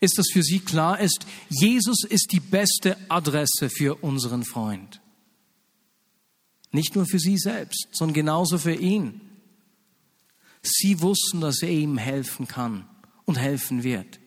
ist, 0.00 0.18
dass 0.18 0.28
für 0.32 0.42
sie 0.42 0.60
klar 0.60 1.00
ist, 1.00 1.26
Jesus 1.48 2.04
ist 2.04 2.28
die 2.32 2.40
beste 2.40 2.96
Adresse 3.08 3.68
für 3.70 3.96
unseren 4.02 4.44
Freund. 4.44 5.00
Nicht 6.70 6.94
nur 6.94 7.06
für 7.06 7.18
sie 7.18 7.38
selbst, 7.38 7.88
sondern 7.92 8.14
genauso 8.14 8.58
für 8.58 8.74
ihn. 8.74 9.20
Sie 10.62 11.00
wussten, 11.00 11.40
dass 11.40 11.62
er 11.62 11.70
ihm 11.70 11.98
helfen 11.98 12.46
kann 12.46 12.86
und 13.24 13.38
helfen 13.38 13.82
wird. 13.82 14.20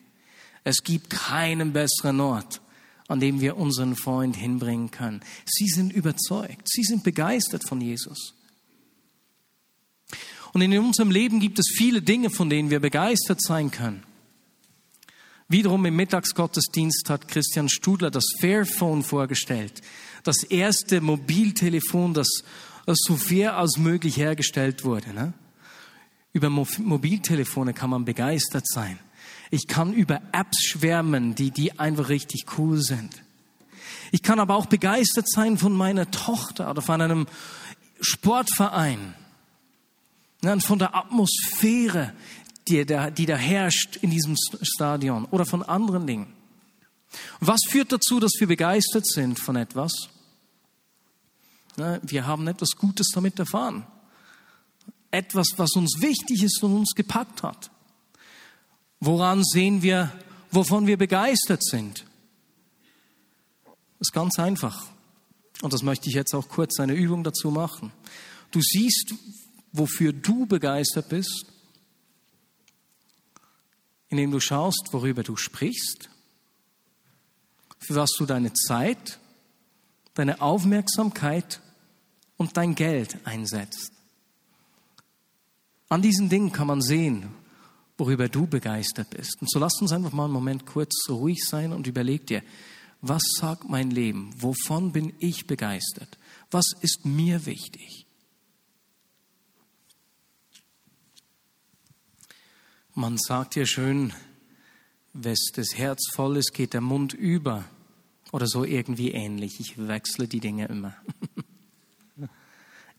Es 0.64 0.84
gibt 0.84 1.10
keinen 1.10 1.74
besseren 1.74 2.20
Ort, 2.20 2.62
an 3.08 3.20
dem 3.20 3.42
wir 3.42 3.58
unseren 3.58 3.96
Freund 3.96 4.36
hinbringen 4.36 4.92
können. 4.92 5.22
Sie 5.46 5.68
sind 5.68 5.92
überzeugt, 5.94 6.70
sie 6.70 6.84
sind 6.84 7.04
begeistert 7.04 7.68
von 7.68 7.82
Jesus. 7.82 8.36
Und 10.54 10.62
in 10.62 10.78
unserem 10.80 11.12
Leben 11.12 11.40
gibt 11.40 11.60
es 11.60 11.74
viele 11.76 12.02
Dinge, 12.02 12.30
von 12.30 12.50
denen 12.50 12.70
wir 12.70 12.80
begeistert 12.80 13.42
sein 13.42 13.72
können. 13.72 14.04
Wiederum 15.52 15.86
im 15.86 15.98
Mittagsgottesdienst 15.98 17.10
hat 17.10 17.28
Christian 17.28 17.68
Studler 17.68 18.10
das 18.10 18.24
Fairphone 18.40 19.04
vorgestellt. 19.04 19.82
Das 20.24 20.44
erste 20.44 21.02
Mobiltelefon, 21.02 22.14
das 22.14 22.30
so 22.86 23.18
fair 23.18 23.58
als 23.58 23.78
möglich 23.78 24.16
hergestellt 24.16 24.86
wurde. 24.86 25.14
Ne? 25.14 25.34
Über 26.32 26.50
Mobiltelefone 26.50 27.74
kann 27.74 27.90
man 27.90 28.06
begeistert 28.06 28.66
sein. 28.66 28.98
Ich 29.50 29.68
kann 29.68 29.94
über 29.94 30.22
Apps 30.32 30.64
schwärmen, 30.64 31.36
die, 31.36 31.52
die 31.52 31.78
einfach 31.78 32.08
richtig 32.08 32.46
cool 32.58 32.82
sind. 32.82 33.22
Ich 34.14 34.24
kann 34.24 34.40
aber 34.40 34.56
auch 34.56 34.68
begeistert 34.68 35.30
sein 35.30 35.58
von 35.58 35.74
meiner 35.74 36.10
Tochter 36.12 36.70
oder 36.70 36.82
von 36.82 37.02
einem 37.02 37.28
Sportverein. 38.00 39.16
Und 40.44 40.64
von 40.64 40.80
der 40.80 40.96
Atmosphäre, 40.96 42.14
die 42.72 42.86
da, 42.86 43.10
die 43.10 43.26
da 43.26 43.36
herrscht 43.36 43.98
in 43.98 44.10
diesem 44.10 44.36
Stadion 44.62 45.26
oder 45.26 45.46
von 45.46 45.64
anderen 45.64 46.08
Dingen. 46.08 46.34
was 47.40 47.60
führt 47.70 47.92
dazu, 47.92 48.20
dass 48.20 48.32
wir 48.40 48.48
begeistert 48.48 49.06
sind 49.06 49.40
von 49.40 49.56
etwas? 49.56 49.92
Wir 52.02 52.26
haben 52.26 52.48
etwas 52.48 52.72
Gutes 52.72 53.08
damit 53.14 53.40
erfahren 53.40 53.86
etwas, 55.12 55.48
was 55.58 55.76
uns 55.76 56.02
wichtig 56.02 56.44
ist 56.44 56.64
und 56.64 56.74
uns 56.74 56.96
gepackt 56.96 57.44
hat. 57.44 57.70
Woran 59.00 59.44
sehen 59.44 59.82
wir, 59.82 60.12
wovon 60.52 60.88
wir 60.88 60.98
begeistert 60.98 61.64
sind? 61.64 62.06
Das 64.00 64.08
ist 64.08 64.14
ganz 64.14 64.40
einfach. 64.40 64.88
Und 65.62 65.74
das 65.74 65.84
möchte 65.84 66.10
ich 66.10 66.16
jetzt 66.16 66.34
auch 66.34 66.48
kurz 66.48 66.80
eine 66.80 66.94
Übung 66.94 67.24
dazu 67.24 67.52
machen. 67.52 67.92
Du 68.52 68.62
siehst, 68.62 69.14
wofür 69.74 70.14
du 70.14 70.46
begeistert 70.46 71.10
bist, 71.10 71.46
indem 74.12 74.30
du 74.30 74.40
schaust, 74.40 74.90
worüber 74.92 75.24
du 75.24 75.36
sprichst, 75.36 76.10
für 77.80 77.96
was 77.96 78.12
du 78.18 78.26
deine 78.26 78.54
Zeit, 78.54 79.20
deine 80.14 80.42
Aufmerksamkeit 80.42 81.62
und 82.38 82.58
dein 82.58 82.76
Geld 82.76 83.18
einsetzt. 83.26 83.92
An 85.90 86.02
diesen 86.02 86.30
Dingen 86.30 86.52
kann 86.52 86.68
man 86.68 86.82
sehen, 86.82 87.30
worüber 87.98 88.30
du 88.30 88.48
begeistert 88.48 89.10
bist. 89.10 89.42
Und 89.42 89.50
so 89.50 89.60
lasst 89.60 89.82
uns 89.82 89.92
einfach 89.92 90.12
mal 90.12 90.26
einen 90.26 90.34
Moment 90.34 90.66
kurz 90.66 91.10
ruhig 91.10 91.44
sein 91.46 91.74
und 91.74 91.88
überleg 91.88 92.28
dir, 92.28 92.44
was 93.02 93.24
sagt 93.40 93.68
mein 93.68 93.90
Leben? 93.90 94.34
Wovon 94.38 94.92
bin 94.92 95.14
ich 95.20 95.48
begeistert? 95.48 96.18
Was 96.52 96.66
ist 96.82 97.06
mir 97.06 97.46
wichtig? 97.46 98.06
Man 102.94 103.18
sagt 103.18 103.56
ja 103.56 103.66
schön, 103.66 104.12
wenn 105.14 105.36
das 105.56 105.76
Herz 105.76 106.10
voll 106.14 106.36
ist, 106.38 106.54
geht 106.54 106.74
der 106.74 106.82
Mund 106.82 107.14
über. 107.14 107.64
Oder 108.34 108.48
so 108.48 108.66
irgendwie 108.66 109.12
ähnlich. 109.12 109.60
Ich 109.60 109.78
wechsle 109.78 110.28
die 110.28 110.40
Dinge 110.40 110.66
immer. 110.68 110.96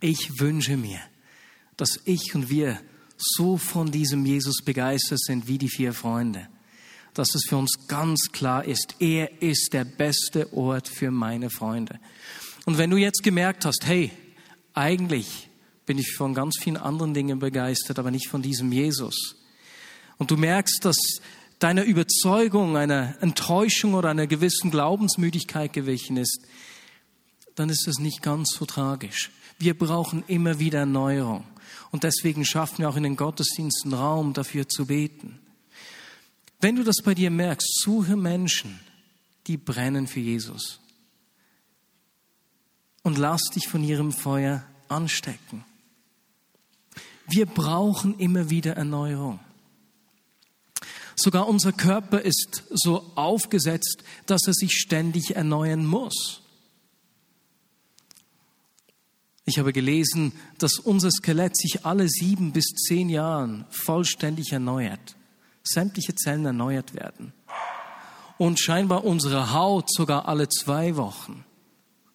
Ich 0.05 0.41
wünsche 0.41 0.77
mir, 0.77 0.99
dass 1.77 2.01
ich 2.07 2.35
und 2.35 2.51
wir 2.51 2.81
so 3.17 3.57
von 3.57 3.93
diesem 3.93 4.27
Jesus 4.27 4.57
begeistert 4.65 5.21
sind 5.21 5.47
wie 5.47 5.59
die 5.59 5.69
vier 5.69 5.95
Freunde. 5.95 6.49
Dass 7.15 7.37
es 7.37 7.45
für 7.49 7.57
uns 7.57 7.87
ganz 7.87 8.33
klar 8.33 8.65
ist, 8.65 8.97
er 8.99 9.41
ist 9.41 9.73
der 9.73 9.85
beste 9.85 10.53
Ort 10.55 10.89
für 10.89 11.13
meine 11.13 11.51
Freunde. 11.51 12.01
Und 12.65 12.79
wenn 12.79 12.91
du 12.91 12.97
jetzt 12.97 13.23
gemerkt 13.23 13.65
hast, 13.65 13.87
hey, 13.87 14.11
eigentlich 14.75 15.49
bin 15.87 15.99
ich 15.99 16.17
von 16.17 16.35
ganz 16.35 16.59
vielen 16.61 16.79
anderen 16.79 17.15
Dingen 17.15 17.39
begeistert, 17.39 18.01
aber 18.01 18.11
nicht 18.11 18.27
von 18.27 18.43
diesem 18.43 18.73
Jesus. 18.73 19.37
Und 20.23 20.31
du 20.31 20.37
merkst, 20.37 20.85
dass 20.85 20.97
deiner 21.59 21.83
Überzeugung 21.83 22.77
einer 22.77 23.17
Enttäuschung 23.21 23.95
oder 23.95 24.11
einer 24.11 24.29
gewissen 24.29 24.71
Glaubensmüdigkeit 24.71 25.73
gewichen 25.73 26.17
ist, 26.17 26.43
dann 27.57 27.69
ist 27.69 27.89
es 27.89 27.99
nicht 27.99 28.23
ganz 28.23 28.55
so 28.57 28.65
tragisch. 28.65 29.33
Wir 29.59 29.77
brauchen 29.77 30.23
immer 30.29 30.61
wieder 30.61 30.79
Erneuerung. 30.79 31.43
Und 31.91 32.05
deswegen 32.05 32.45
schaffen 32.45 32.79
wir 32.79 32.89
auch 32.89 32.95
in 32.95 33.03
den 33.03 33.17
Gottesdiensten 33.17 33.93
Raum 33.95 34.33
dafür 34.33 34.69
zu 34.69 34.87
beten. 34.87 35.41
Wenn 36.61 36.77
du 36.77 36.85
das 36.85 36.99
bei 37.03 37.17
dir 37.17 37.33
merkst, 37.33 37.81
suche 37.83 38.17
Menschen, 38.17 38.79
die 39.49 39.57
brennen 39.57 40.07
für 40.07 40.21
Jesus. 40.21 40.79
Und 43.03 43.19
lass 43.19 43.43
dich 43.57 43.67
von 43.67 43.83
ihrem 43.83 44.13
Feuer 44.13 44.63
anstecken. 44.87 45.65
Wir 47.27 47.47
brauchen 47.47 48.21
immer 48.21 48.51
wieder 48.51 48.77
Erneuerung. 48.77 49.41
Sogar 51.17 51.49
unser 51.49 51.73
Körper 51.73 52.21
ist 52.21 52.65
so 52.71 53.11
aufgesetzt, 53.15 54.03
dass 54.27 54.47
er 54.47 54.55
sich 54.55 54.73
ständig 54.73 55.37
erneuern 55.37 55.85
muss. 55.85 56.43
Ich 59.45 59.59
habe 59.59 59.73
gelesen, 59.73 60.33
dass 60.59 60.79
unser 60.79 61.11
Skelett 61.11 61.57
sich 61.57 61.85
alle 61.85 62.09
sieben 62.09 62.53
bis 62.53 62.67
zehn 62.67 63.09
Jahren 63.09 63.65
vollständig 63.71 64.53
erneuert. 64.53 65.17
Sämtliche 65.65 66.15
Zellen 66.15 66.47
erneuert 66.47 66.95
werden. 66.95 67.33
Und 68.39 68.61
scheinbar 68.61 69.05
unsere 69.05 69.53
Haut 69.53 69.93
sogar 69.93 70.29
alle 70.29 70.49
zwei 70.49 70.97
Wochen. 70.97 71.45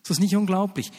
Ist 0.02 0.10
das 0.10 0.20
nicht 0.20 0.36
unglaublich? 0.36 0.90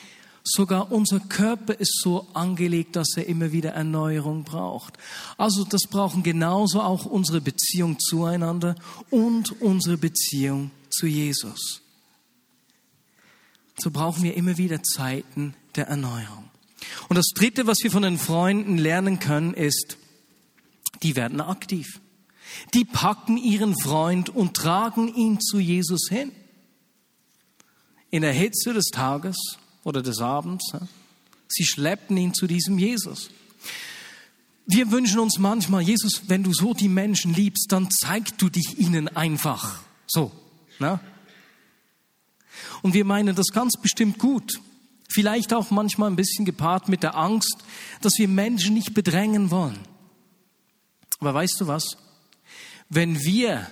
Sogar 0.51 0.91
unser 0.91 1.19
Körper 1.19 1.79
ist 1.79 1.99
so 2.01 2.27
angelegt, 2.33 2.95
dass 2.95 3.15
er 3.15 3.27
immer 3.27 3.51
wieder 3.51 3.71
Erneuerung 3.71 4.43
braucht. 4.43 4.97
Also 5.37 5.63
das 5.63 5.83
brauchen 5.83 6.23
genauso 6.23 6.81
auch 6.81 7.05
unsere 7.05 7.39
Beziehung 7.39 7.99
zueinander 7.99 8.73
und 9.11 9.61
unsere 9.61 9.97
Beziehung 9.97 10.71
zu 10.89 11.05
Jesus. 11.05 11.81
So 13.77 13.91
brauchen 13.91 14.23
wir 14.23 14.35
immer 14.35 14.57
wieder 14.57 14.81
Zeiten 14.81 15.53
der 15.75 15.87
Erneuerung. 15.87 16.49
Und 17.09 17.15
das 17.15 17.27
Dritte, 17.35 17.67
was 17.67 17.83
wir 17.83 17.91
von 17.91 18.01
den 18.01 18.17
Freunden 18.17 18.79
lernen 18.79 19.19
können, 19.19 19.53
ist, 19.53 19.97
die 21.03 21.15
werden 21.15 21.41
aktiv. 21.41 22.01
Die 22.73 22.85
packen 22.85 23.37
ihren 23.37 23.79
Freund 23.79 24.29
und 24.29 24.55
tragen 24.55 25.13
ihn 25.13 25.39
zu 25.39 25.59
Jesus 25.59 26.07
hin. 26.09 26.31
In 28.09 28.23
der 28.23 28.33
Hitze 28.33 28.73
des 28.73 28.85
Tages 28.85 29.37
oder 29.83 30.01
des 30.01 30.19
Abends. 30.19 30.71
Sie 31.47 31.65
schleppen 31.65 32.17
ihn 32.17 32.33
zu 32.33 32.47
diesem 32.47 32.77
Jesus. 32.77 33.29
Wir 34.65 34.91
wünschen 34.91 35.19
uns 35.19 35.39
manchmal, 35.39 35.81
Jesus, 35.81 36.23
wenn 36.27 36.43
du 36.43 36.53
so 36.53 36.75
die 36.75 36.89
Menschen 36.89 37.33
liebst, 37.33 37.71
dann 37.71 37.89
zeig 37.89 38.37
du 38.37 38.49
dich 38.49 38.77
ihnen 38.77 39.07
einfach. 39.07 39.81
So. 40.05 40.31
Ne? 40.77 40.99
Und 42.83 42.93
wir 42.93 43.03
meinen 43.03 43.35
das 43.35 43.47
ganz 43.47 43.77
bestimmt 43.81 44.19
gut. 44.19 44.59
Vielleicht 45.11 45.53
auch 45.53 45.71
manchmal 45.71 46.09
ein 46.09 46.15
bisschen 46.15 46.45
gepaart 46.45 46.87
mit 46.87 47.01
der 47.01 47.17
Angst, 47.17 47.57
dass 48.01 48.13
wir 48.17 48.27
Menschen 48.27 48.75
nicht 48.75 48.93
bedrängen 48.93 49.49
wollen. 49.49 49.79
Aber 51.19 51.33
weißt 51.33 51.59
du 51.61 51.67
was? 51.67 51.97
Wenn 52.89 53.23
wir 53.23 53.67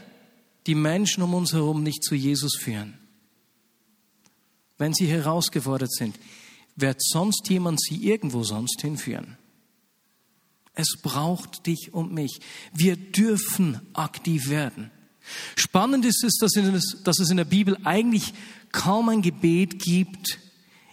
die 0.66 0.76
Menschen 0.76 1.24
um 1.24 1.34
uns 1.34 1.54
herum 1.54 1.84
nicht 1.84 2.04
zu 2.04 2.16
Jesus 2.16 2.56
führen, 2.56 2.98
wenn 4.78 4.94
sie 4.94 5.08
herausgefordert 5.08 5.92
sind, 5.92 6.18
wird 6.76 7.02
sonst 7.02 7.50
jemand 7.50 7.82
sie 7.82 8.08
irgendwo 8.08 8.44
sonst 8.44 8.82
hinführen. 8.82 9.38
Es 10.74 10.96
braucht 11.02 11.66
dich 11.66 11.94
und 11.94 12.14
mich. 12.14 12.40
Wir 12.72 12.96
dürfen 12.96 13.82
aktiv 13.94 14.50
werden. 14.50 14.92
Spannend 15.56 16.06
ist 16.06 16.24
es, 16.24 16.38
dass 16.38 17.20
es 17.20 17.30
in 17.30 17.38
der 17.38 17.46
Bibel 17.46 17.78
eigentlich 17.84 18.34
kaum 18.72 19.10
ein 19.10 19.24
Gebet 19.24 19.80
gibt, 19.80 20.40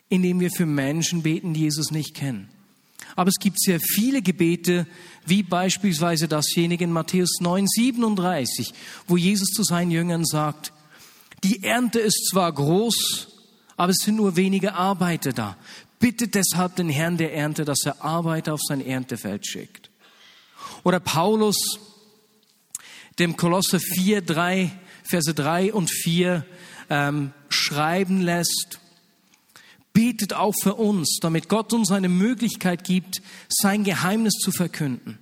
in 0.08 0.22
dem 0.22 0.40
wir 0.40 0.50
für 0.50 0.66
Menschen 0.66 1.22
beten, 1.22 1.52
die 1.52 1.60
Jesus 1.60 1.90
nicht 1.90 2.14
kennen. 2.14 2.48
Aber 3.16 3.28
es 3.28 3.38
gibt 3.38 3.60
sehr 3.60 3.78
viele 3.78 4.22
Gebete, 4.22 4.86
wie 5.26 5.42
beispielsweise 5.42 6.28
dasjenige 6.28 6.84
in 6.84 6.90
Matthäus 6.90 7.40
9, 7.40 7.66
37, 7.68 8.72
wo 9.06 9.16
Jesus 9.16 9.50
zu 9.50 9.62
seinen 9.62 9.90
Jüngern 9.90 10.24
sagt, 10.24 10.72
die 11.44 11.62
Ernte 11.62 12.00
ist 12.00 12.28
zwar 12.30 12.52
groß, 12.52 13.33
aber 13.76 13.90
es 13.90 13.98
sind 13.98 14.16
nur 14.16 14.36
wenige 14.36 14.74
Arbeiter 14.74 15.32
da. 15.32 15.56
Bittet 15.98 16.34
deshalb 16.34 16.76
den 16.76 16.88
Herrn 16.88 17.16
der 17.16 17.34
Ernte, 17.34 17.64
dass 17.64 17.84
er 17.84 18.02
Arbeiter 18.02 18.54
auf 18.54 18.60
sein 18.62 18.84
Erntefeld 18.84 19.46
schickt. 19.46 19.90
Oder 20.82 21.00
Paulus, 21.00 21.78
dem 23.18 23.36
Kolosse 23.36 23.80
4, 23.80 24.22
3, 24.22 24.70
Verse 25.02 25.34
3 25.34 25.72
und 25.72 25.90
4 25.90 26.44
ähm, 26.90 27.32
schreiben 27.48 28.20
lässt, 28.20 28.80
betet 29.92 30.34
auch 30.34 30.54
für 30.60 30.74
uns, 30.74 31.18
damit 31.20 31.48
Gott 31.48 31.72
uns 31.72 31.90
eine 31.90 32.08
Möglichkeit 32.08 32.84
gibt, 32.84 33.22
sein 33.48 33.84
Geheimnis 33.84 34.34
zu 34.34 34.50
verkünden. 34.50 35.18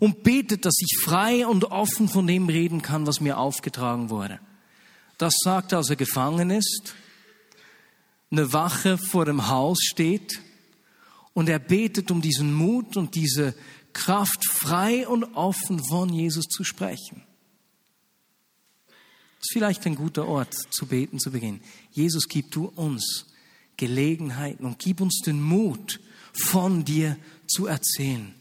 Und 0.00 0.24
betet, 0.24 0.66
dass 0.66 0.74
ich 0.80 0.98
frei 0.98 1.46
und 1.46 1.66
offen 1.66 2.08
von 2.08 2.26
dem 2.26 2.48
reden 2.48 2.82
kann, 2.82 3.06
was 3.06 3.20
mir 3.20 3.38
aufgetragen 3.38 4.10
wurde. 4.10 4.40
Das 5.16 5.34
sagt 5.44 5.70
er, 5.70 5.78
als 5.78 5.90
er 5.90 5.96
gefangen 5.96 6.50
ist 6.50 6.94
eine 8.32 8.52
Wache 8.52 8.98
vor 8.98 9.24
dem 9.26 9.48
Haus 9.48 9.78
steht 9.82 10.40
und 11.34 11.48
er 11.48 11.58
betet 11.58 12.10
um 12.10 12.20
diesen 12.20 12.52
Mut 12.52 12.96
und 12.96 13.14
diese 13.14 13.54
Kraft, 13.92 14.44
frei 14.50 15.06
und 15.06 15.24
offen 15.34 15.84
von 15.84 16.12
Jesus 16.12 16.46
zu 16.46 16.64
sprechen. 16.64 17.22
Das 18.86 19.48
ist 19.48 19.52
vielleicht 19.52 19.86
ein 19.86 19.96
guter 19.96 20.26
Ort 20.26 20.54
zu 20.70 20.86
beten 20.86 21.18
zu 21.18 21.30
beginnen. 21.30 21.60
Jesus, 21.90 22.26
gib 22.28 22.50
du 22.52 22.66
uns 22.66 23.26
Gelegenheiten 23.76 24.64
und 24.64 24.78
gib 24.78 25.00
uns 25.00 25.20
den 25.24 25.42
Mut, 25.42 26.00
von 26.32 26.84
dir 26.84 27.18
zu 27.46 27.66
erzählen. 27.66 28.34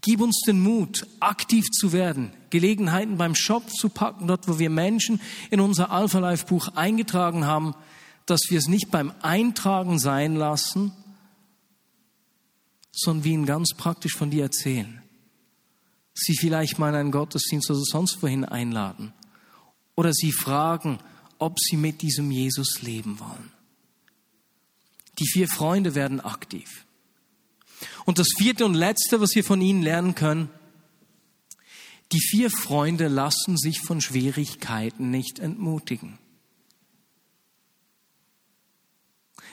Gib 0.00 0.20
uns 0.20 0.40
den 0.44 0.60
Mut, 0.60 1.06
aktiv 1.20 1.64
zu 1.70 1.92
werden, 1.92 2.32
Gelegenheiten 2.50 3.16
beim 3.16 3.36
Shop 3.36 3.70
zu 3.70 3.88
packen, 3.88 4.26
dort 4.26 4.48
wo 4.48 4.58
wir 4.58 4.70
Menschen 4.70 5.20
in 5.50 5.60
unser 5.60 5.92
Alpha 5.92 6.18
Life 6.18 6.46
Buch 6.46 6.68
eingetragen 6.74 7.44
haben, 7.44 7.74
dass 8.26 8.40
wir 8.48 8.58
es 8.58 8.68
nicht 8.68 8.90
beim 8.90 9.12
Eintragen 9.22 9.98
sein 9.98 10.36
lassen, 10.36 10.92
sondern 12.92 13.24
wir 13.24 13.32
ihnen 13.32 13.46
ganz 13.46 13.74
praktisch 13.76 14.14
von 14.14 14.30
dir 14.30 14.44
erzählen. 14.44 15.02
Sie 16.14 16.36
vielleicht 16.36 16.78
mal 16.78 16.90
in 16.90 16.96
einen 16.96 17.10
Gottesdienst 17.10 17.70
oder 17.70 17.80
sonst 17.82 18.22
wohin 18.22 18.44
einladen. 18.44 19.12
Oder 19.94 20.12
sie 20.12 20.32
fragen, 20.32 20.98
ob 21.38 21.58
sie 21.58 21.76
mit 21.76 22.02
diesem 22.02 22.30
Jesus 22.30 22.82
leben 22.82 23.18
wollen. 23.18 23.50
Die 25.18 25.26
vier 25.26 25.48
Freunde 25.48 25.94
werden 25.94 26.20
aktiv. 26.20 26.84
Und 28.04 28.18
das 28.18 28.28
vierte 28.36 28.64
und 28.64 28.74
letzte, 28.74 29.20
was 29.20 29.34
wir 29.34 29.44
von 29.44 29.60
ihnen 29.60 29.82
lernen 29.82 30.14
können, 30.14 30.48
die 32.12 32.20
vier 32.20 32.50
Freunde 32.50 33.08
lassen 33.08 33.56
sich 33.56 33.80
von 33.80 34.00
Schwierigkeiten 34.00 35.10
nicht 35.10 35.38
entmutigen. 35.38 36.18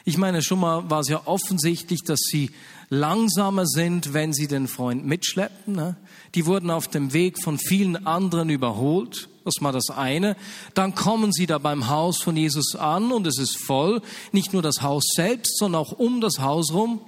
Ich 0.05 0.17
meine, 0.17 0.41
schon 0.41 0.59
mal 0.59 0.89
war 0.89 1.01
es 1.01 1.09
ja 1.09 1.21
offensichtlich, 1.25 2.03
dass 2.03 2.19
sie 2.21 2.51
langsamer 2.89 3.65
sind, 3.65 4.13
wenn 4.13 4.33
sie 4.33 4.47
den 4.47 4.67
Freund 4.67 5.05
mitschleppen. 5.05 5.75
Ne? 5.75 5.95
Die 6.35 6.45
wurden 6.45 6.71
auf 6.71 6.87
dem 6.87 7.13
Weg 7.13 7.41
von 7.41 7.57
vielen 7.57 8.07
anderen 8.07 8.49
überholt. 8.49 9.29
Das 9.45 9.61
mal 9.61 9.71
das 9.71 9.89
eine. 9.89 10.35
Dann 10.73 10.95
kommen 10.95 11.31
sie 11.31 11.47
da 11.47 11.57
beim 11.57 11.89
Haus 11.89 12.21
von 12.21 12.37
Jesus 12.37 12.75
an 12.75 13.11
und 13.11 13.25
es 13.25 13.37
ist 13.37 13.57
voll. 13.57 14.01
Nicht 14.31 14.53
nur 14.53 14.61
das 14.61 14.81
Haus 14.81 15.03
selbst, 15.15 15.57
sondern 15.57 15.81
auch 15.81 15.91
um 15.91 16.21
das 16.21 16.39
Haus 16.39 16.71
rum. 16.71 17.01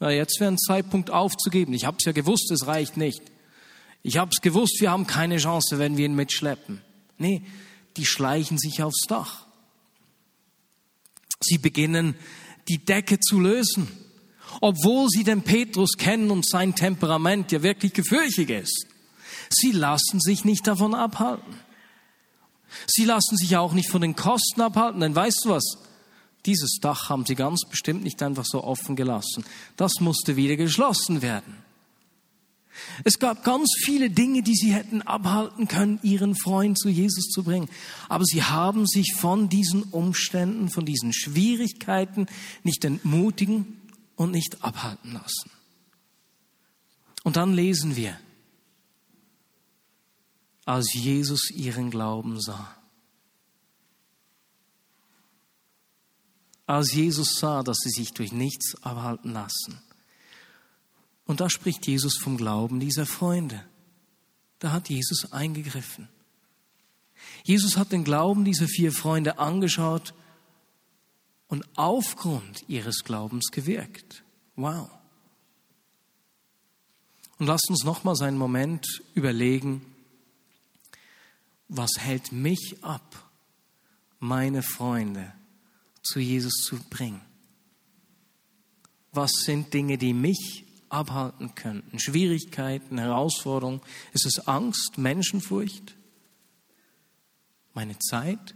Na, 0.00 0.10
jetzt 0.10 0.38
wäre 0.40 0.52
ein 0.52 0.58
Zeitpunkt 0.58 1.10
aufzugeben. 1.10 1.72
Ich 1.72 1.84
habe 1.84 1.96
es 1.98 2.04
ja 2.04 2.12
gewusst, 2.12 2.50
es 2.50 2.66
reicht 2.66 2.96
nicht. 2.96 3.22
Ich 4.02 4.18
habe 4.18 4.30
es 4.34 4.42
gewusst, 4.42 4.80
wir 4.80 4.90
haben 4.90 5.06
keine 5.06 5.38
Chance, 5.38 5.78
wenn 5.78 5.96
wir 5.96 6.04
ihn 6.04 6.14
mitschleppen. 6.14 6.82
Nee, 7.18 7.42
die 7.96 8.04
schleichen 8.04 8.58
sich 8.58 8.82
aufs 8.82 9.06
Dach. 9.08 9.43
Sie 11.44 11.58
beginnen, 11.58 12.14
die 12.68 12.84
Decke 12.84 13.20
zu 13.20 13.40
lösen, 13.40 13.88
obwohl 14.60 15.08
sie 15.08 15.24
den 15.24 15.42
Petrus 15.42 15.92
kennen 15.98 16.30
und 16.30 16.48
sein 16.48 16.74
Temperament 16.74 17.52
ja 17.52 17.62
wirklich 17.62 17.92
gefürchtig 17.92 18.50
ist. 18.50 18.86
Sie 19.50 19.72
lassen 19.72 20.20
sich 20.20 20.44
nicht 20.44 20.66
davon 20.66 20.94
abhalten. 20.94 21.54
Sie 22.86 23.04
lassen 23.04 23.36
sich 23.36 23.56
auch 23.56 23.72
nicht 23.72 23.90
von 23.90 24.00
den 24.00 24.16
Kosten 24.16 24.60
abhalten, 24.60 25.00
denn 25.00 25.14
weißt 25.14 25.44
du 25.44 25.50
was? 25.50 25.78
Dieses 26.46 26.78
Dach 26.80 27.08
haben 27.08 27.24
sie 27.24 27.34
ganz 27.34 27.62
bestimmt 27.68 28.02
nicht 28.02 28.22
einfach 28.22 28.44
so 28.44 28.62
offen 28.62 28.96
gelassen. 28.96 29.44
Das 29.76 29.92
musste 30.00 30.36
wieder 30.36 30.56
geschlossen 30.56 31.22
werden. 31.22 31.56
Es 33.04 33.18
gab 33.18 33.44
ganz 33.44 33.70
viele 33.84 34.10
Dinge, 34.10 34.42
die 34.42 34.54
sie 34.54 34.72
hätten 34.72 35.02
abhalten 35.02 35.68
können, 35.68 36.00
ihren 36.02 36.34
Freund 36.34 36.78
zu 36.78 36.88
Jesus 36.88 37.26
zu 37.26 37.44
bringen. 37.44 37.68
Aber 38.08 38.24
sie 38.24 38.42
haben 38.42 38.86
sich 38.86 39.14
von 39.14 39.48
diesen 39.48 39.82
Umständen, 39.84 40.68
von 40.68 40.84
diesen 40.84 41.12
Schwierigkeiten 41.12 42.26
nicht 42.62 42.84
entmutigen 42.84 43.80
und 44.16 44.30
nicht 44.30 44.62
abhalten 44.62 45.12
lassen. 45.12 45.50
Und 47.22 47.36
dann 47.36 47.54
lesen 47.54 47.96
wir, 47.96 48.18
als 50.64 50.92
Jesus 50.94 51.50
ihren 51.50 51.90
Glauben 51.90 52.40
sah. 52.40 52.76
Als 56.66 56.92
Jesus 56.92 57.38
sah, 57.38 57.62
dass 57.62 57.78
sie 57.78 57.90
sich 57.90 58.12
durch 58.12 58.32
nichts 58.32 58.82
abhalten 58.82 59.32
lassen 59.32 59.83
und 61.26 61.40
da 61.40 61.48
spricht 61.48 61.86
Jesus 61.86 62.18
vom 62.18 62.36
Glauben 62.36 62.80
dieser 62.80 63.06
Freunde. 63.06 63.64
Da 64.58 64.72
hat 64.72 64.88
Jesus 64.88 65.32
eingegriffen. 65.32 66.08
Jesus 67.44 67.76
hat 67.76 67.92
den 67.92 68.04
Glauben 68.04 68.44
dieser 68.44 68.68
vier 68.68 68.92
Freunde 68.92 69.38
angeschaut 69.38 70.14
und 71.48 71.64
aufgrund 71.76 72.68
ihres 72.68 73.04
Glaubens 73.04 73.50
gewirkt. 73.50 74.22
Wow. 74.56 74.90
Und 77.38 77.46
lasst 77.46 77.68
uns 77.68 77.84
nochmals 77.84 78.22
einen 78.22 78.38
Moment 78.38 79.02
überlegen, 79.14 79.82
was 81.68 81.92
hält 81.98 82.32
mich 82.32 82.78
ab, 82.82 83.30
meine 84.20 84.62
Freunde 84.62 85.32
zu 86.02 86.20
Jesus 86.20 86.54
zu 86.64 86.76
bringen? 86.90 87.20
Was 89.12 89.30
sind 89.44 89.72
Dinge, 89.74 89.98
die 89.98 90.12
mich 90.12 90.63
abhalten 90.94 91.54
könnten. 91.54 91.98
Schwierigkeiten, 91.98 92.98
Herausforderungen. 92.98 93.80
Ist 94.12 94.26
es 94.26 94.46
Angst, 94.46 94.96
Menschenfurcht? 94.96 95.96
Meine 97.74 97.98
Zeit? 97.98 98.54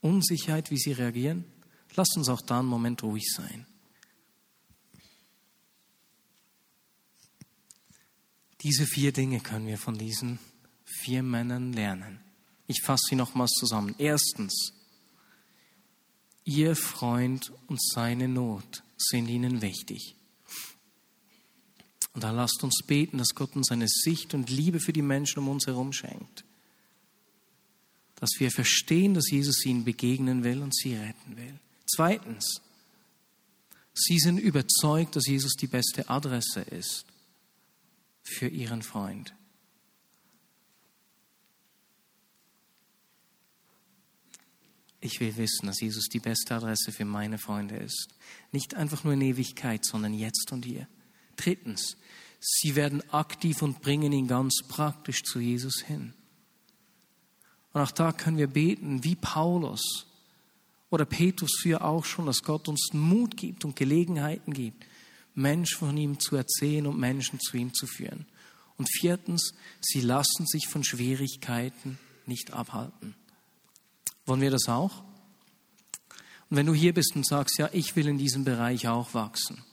Unsicherheit, 0.00 0.70
wie 0.70 0.78
sie 0.78 0.92
reagieren? 0.92 1.44
Lasst 1.94 2.16
uns 2.16 2.28
auch 2.28 2.40
da 2.40 2.58
einen 2.58 2.68
Moment 2.68 3.02
ruhig 3.02 3.24
sein. 3.34 3.66
Diese 8.62 8.86
vier 8.86 9.12
Dinge 9.12 9.40
können 9.40 9.66
wir 9.66 9.78
von 9.78 9.96
diesen 9.96 10.38
vier 10.84 11.22
Männern 11.22 11.72
lernen. 11.72 12.20
Ich 12.66 12.82
fasse 12.82 13.04
sie 13.08 13.16
nochmals 13.16 13.52
zusammen. 13.52 13.94
Erstens, 13.98 14.74
ihr 16.44 16.76
Freund 16.76 17.52
und 17.66 17.82
seine 17.82 18.28
Not 18.28 18.82
sind 18.96 19.28
ihnen 19.28 19.62
wichtig. 19.62 20.16
Und 22.12 22.24
da 22.24 22.32
lasst 22.32 22.62
uns 22.64 22.82
beten, 22.86 23.18
dass 23.18 23.34
Gott 23.34 23.54
uns 23.54 23.70
eine 23.70 23.88
Sicht 23.88 24.34
und 24.34 24.50
Liebe 24.50 24.80
für 24.80 24.92
die 24.92 25.02
Menschen 25.02 25.38
um 25.38 25.48
uns 25.48 25.66
herum 25.66 25.92
schenkt. 25.92 26.44
Dass 28.16 28.30
wir 28.38 28.50
verstehen, 28.50 29.14
dass 29.14 29.30
Jesus 29.30 29.64
ihnen 29.64 29.84
begegnen 29.84 30.44
will 30.44 30.62
und 30.62 30.74
sie 30.74 30.94
retten 30.94 31.36
will. 31.36 31.58
Zweitens, 31.86 32.60
sie 33.94 34.18
sind 34.18 34.38
überzeugt, 34.38 35.16
dass 35.16 35.26
Jesus 35.26 35.52
die 35.54 35.68
beste 35.68 36.08
Adresse 36.08 36.60
ist 36.62 37.04
für 38.22 38.48
ihren 38.48 38.82
Freund. 38.82 39.32
Ich 45.00 45.20
will 45.20 45.36
wissen, 45.36 45.66
dass 45.66 45.80
Jesus 45.80 46.08
die 46.08 46.20
beste 46.20 46.54
Adresse 46.54 46.92
für 46.92 47.06
meine 47.06 47.38
Freunde 47.38 47.76
ist. 47.76 48.08
Nicht 48.52 48.74
einfach 48.74 49.04
nur 49.04 49.14
in 49.14 49.22
Ewigkeit, 49.22 49.84
sondern 49.84 50.12
jetzt 50.12 50.52
und 50.52 50.64
hier. 50.64 50.86
Drittens, 51.36 51.96
sie 52.38 52.76
werden 52.76 53.02
aktiv 53.10 53.62
und 53.62 53.80
bringen 53.80 54.12
ihn 54.12 54.28
ganz 54.28 54.62
praktisch 54.68 55.22
zu 55.22 55.40
Jesus 55.40 55.80
hin. 55.80 56.12
Und 57.72 57.80
auch 57.80 57.92
da 57.92 58.12
können 58.12 58.36
wir 58.36 58.48
beten, 58.48 59.04
wie 59.04 59.14
Paulus 59.14 60.06
oder 60.90 61.04
Petrus 61.04 61.58
für 61.60 61.82
auch 61.82 62.04
schon, 62.04 62.26
dass 62.26 62.42
Gott 62.42 62.68
uns 62.68 62.90
Mut 62.92 63.36
gibt 63.36 63.64
und 63.64 63.76
Gelegenheiten 63.76 64.52
gibt, 64.52 64.84
Menschen 65.34 65.78
von 65.78 65.96
ihm 65.96 66.18
zu 66.18 66.36
erzählen 66.36 66.86
und 66.86 66.98
Menschen 66.98 67.38
zu 67.40 67.56
ihm 67.56 67.72
zu 67.72 67.86
führen. 67.86 68.26
Und 68.76 68.88
viertens, 68.90 69.54
sie 69.80 70.00
lassen 70.00 70.46
sich 70.46 70.66
von 70.68 70.84
Schwierigkeiten 70.84 71.98
nicht 72.26 72.52
abhalten. 72.52 73.14
Wollen 74.30 74.42
wir 74.42 74.52
das 74.52 74.68
auch? 74.68 75.02
Und 76.50 76.56
wenn 76.56 76.66
du 76.66 76.72
hier 76.72 76.94
bist 76.94 77.16
und 77.16 77.26
sagst, 77.26 77.58
ja, 77.58 77.68
ich 77.72 77.96
will 77.96 78.06
in 78.06 78.16
diesem 78.16 78.44
Bereich 78.44 78.86
auch 78.86 79.12
wachsen, 79.12 79.64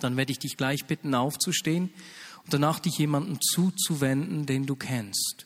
dann 0.00 0.16
werde 0.16 0.32
ich 0.32 0.38
dich 0.38 0.56
gleich 0.56 0.86
bitten, 0.86 1.14
aufzustehen 1.14 1.90
und 2.42 2.54
danach 2.54 2.78
dich 2.80 2.96
jemandem 2.96 3.38
zuzuwenden, 3.38 4.46
den 4.46 4.64
du 4.64 4.76
kennst 4.76 5.44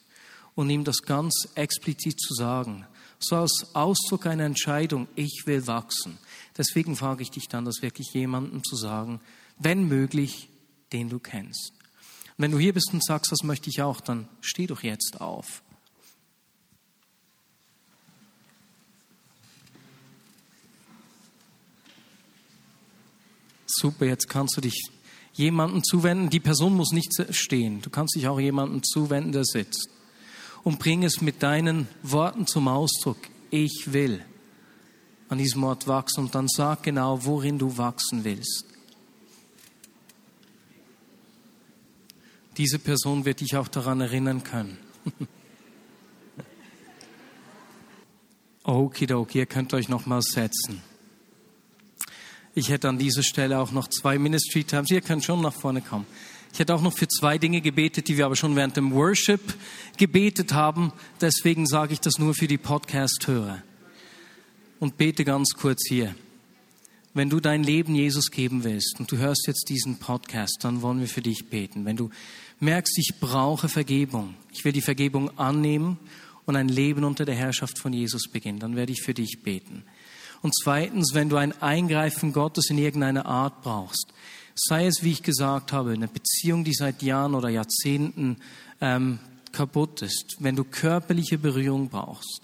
und 0.55 0.71
ihm 0.71 0.85
das 0.85 1.03
ganz 1.03 1.49
explizit 1.57 2.21
zu 2.21 2.35
sagen. 2.35 2.87
So 3.19 3.35
als 3.35 3.75
Ausdruck 3.75 4.27
einer 4.27 4.45
Entscheidung, 4.45 5.09
ich 5.17 5.43
will 5.47 5.67
wachsen. 5.67 6.17
Deswegen 6.57 6.95
frage 6.95 7.25
ich 7.25 7.33
dich 7.33 7.49
dann, 7.49 7.65
das 7.65 7.83
wirklich 7.83 8.13
jemandem 8.13 8.63
zu 8.63 8.77
sagen, 8.77 9.21
wenn 9.59 9.89
möglich, 9.89 10.51
den 10.93 11.09
du 11.09 11.19
kennst. 11.19 11.73
Und 12.37 12.45
wenn 12.45 12.53
du 12.53 12.61
hier 12.61 12.75
bist 12.75 12.91
und 12.93 13.05
sagst, 13.05 13.33
das 13.33 13.43
möchte 13.43 13.71
ich 13.71 13.83
auch, 13.83 14.01
dann 14.01 14.29
steh 14.41 14.69
doch 14.69 14.85
jetzt 14.85 15.21
auf. 15.21 15.64
Super, 23.77 24.07
jetzt 24.07 24.29
kannst 24.29 24.57
du 24.57 24.61
dich 24.61 24.91
jemandem 25.33 25.83
zuwenden. 25.83 26.31
Die 26.31 26.41
Person 26.41 26.75
muss 26.75 26.93
nicht 26.93 27.13
stehen. 27.31 27.83
Du 27.83 27.91
kannst 27.91 28.15
dich 28.15 28.29
auch 28.29 28.39
jemandem 28.39 28.83
zuwenden, 28.83 29.33
der 29.33 29.45
sitzt. 29.45 29.89
Und 30.63 30.79
bring 30.79 31.03
es 31.03 31.21
mit 31.21 31.43
deinen 31.43 31.89
Worten 32.03 32.47
zum 32.47 32.69
Ausdruck. 32.69 33.19
Ich 33.51 33.93
will 33.93 34.25
an 35.29 35.39
diesem 35.39 35.65
Ort 35.65 35.89
wachsen. 35.89 36.25
Und 36.25 36.35
dann 36.35 36.49
sag 36.49 36.85
genau, 36.85 37.25
worin 37.25 37.59
du 37.59 37.77
wachsen 37.77 38.25
willst. 38.25 38.65
Diese 42.57 42.79
Person 42.79 43.25
wird 43.25 43.41
dich 43.41 43.57
auch 43.57 43.67
daran 43.67 44.01
erinnern 44.01 44.45
können. 44.45 44.79
Okidoki, 48.63 49.39
ihr 49.39 49.47
könnt 49.47 49.75
euch 49.75 49.89
noch 49.89 50.07
mal 50.07 50.23
setzen. 50.23 50.81
Ich 52.57 52.69
hätte 52.69 52.89
an 52.89 52.99
dieser 52.99 53.25
Stelle 53.25 53.59
auch 53.59 53.73
noch 53.73 53.89
zwei 53.89 54.17
Ministry 54.17 54.63
Times. 54.63 54.91
Ihr 54.93 55.01
könnt 55.01 55.25
schon 55.25 55.43
nach 55.43 55.53
vorne 55.53 55.81
kommen. 55.81 56.07
Ich 56.53 56.61
hätte 56.61 56.73
auch 56.73 56.83
noch 56.83 56.97
für 56.97 57.09
zwei 57.09 57.37
Dinge 57.37 57.61
gebetet, 57.61 58.07
die 58.07 58.17
wir 58.17 58.27
aber 58.27 58.37
schon 58.37 58.55
während 58.55 58.77
dem 58.77 58.93
Worship 58.93 59.41
gebetet 59.97 60.53
haben. 60.53 60.93
Deswegen 61.21 61.67
sage 61.67 61.95
ich 61.95 62.01
das 62.01 62.21
nur 62.21 62.33
für 62.33 62.47
die 62.47 62.59
Podcast-Hörer. 62.59 63.61
Und 64.79 64.97
bete 64.97 65.25
ganz 65.25 65.55
kurz 65.57 65.85
hier. 65.89 66.15
Wenn 67.13 67.29
du 67.29 67.41
dein 67.41 67.65
Leben 67.65 67.97
Jesus 67.97 68.31
geben 68.31 68.63
willst 68.63 69.01
und 69.01 69.11
du 69.11 69.17
hörst 69.17 69.49
jetzt 69.49 69.69
diesen 69.69 69.99
Podcast, 69.99 70.59
dann 70.63 70.81
wollen 70.81 71.01
wir 71.01 71.09
für 71.09 71.23
dich 71.23 71.47
beten. 71.51 71.85
Wenn 71.85 71.97
du 71.97 72.11
merkst, 72.61 72.97
ich 72.99 73.19
brauche 73.19 73.69
Vergebung, 73.69 74.37
ich 74.53 74.65
will 74.65 74.73
die 74.73 74.81
Vergebung 74.81 75.37
annehmen 75.39 75.99
und 76.45 76.55
ein 76.55 76.69
Leben 76.69 77.03
unter 77.03 77.25
der 77.25 77.35
Herrschaft 77.35 77.81
von 77.81 77.93
Jesus 77.93 78.29
beginnen, 78.31 78.61
dann 78.61 78.77
werde 78.77 78.93
ich 78.93 79.03
für 79.03 79.15
dich 79.15 79.43
beten. 79.43 79.83
Und 80.45 80.55
zweitens, 80.55 81.15
wenn 81.15 81.31
du 81.31 81.37
ein 81.37 81.59
Eingreifen 81.63 82.35
Gottes 82.35 82.69
in 82.69 82.77
irgendeiner 82.77 83.25
Art 83.25 83.63
brauchst, 83.63 84.13
sei 84.55 84.85
es, 84.87 85.03
wie 85.03 85.13
ich 85.13 85.23
gesagt 85.23 85.73
habe, 85.73 85.93
eine 85.93 86.07
Beziehung, 86.07 86.65
die 86.65 86.75
seit 86.75 87.01
Jahren 87.01 87.35
oder 87.35 87.49
Jahrzehnten 87.49 88.37
ähm, 88.83 89.21
kaputt 89.53 90.03
ist, 90.03 90.37
wenn 90.41 90.55
du 90.55 90.65
körperliche 90.65 91.39
Berührung 91.39 91.89
brauchst, 91.89 92.43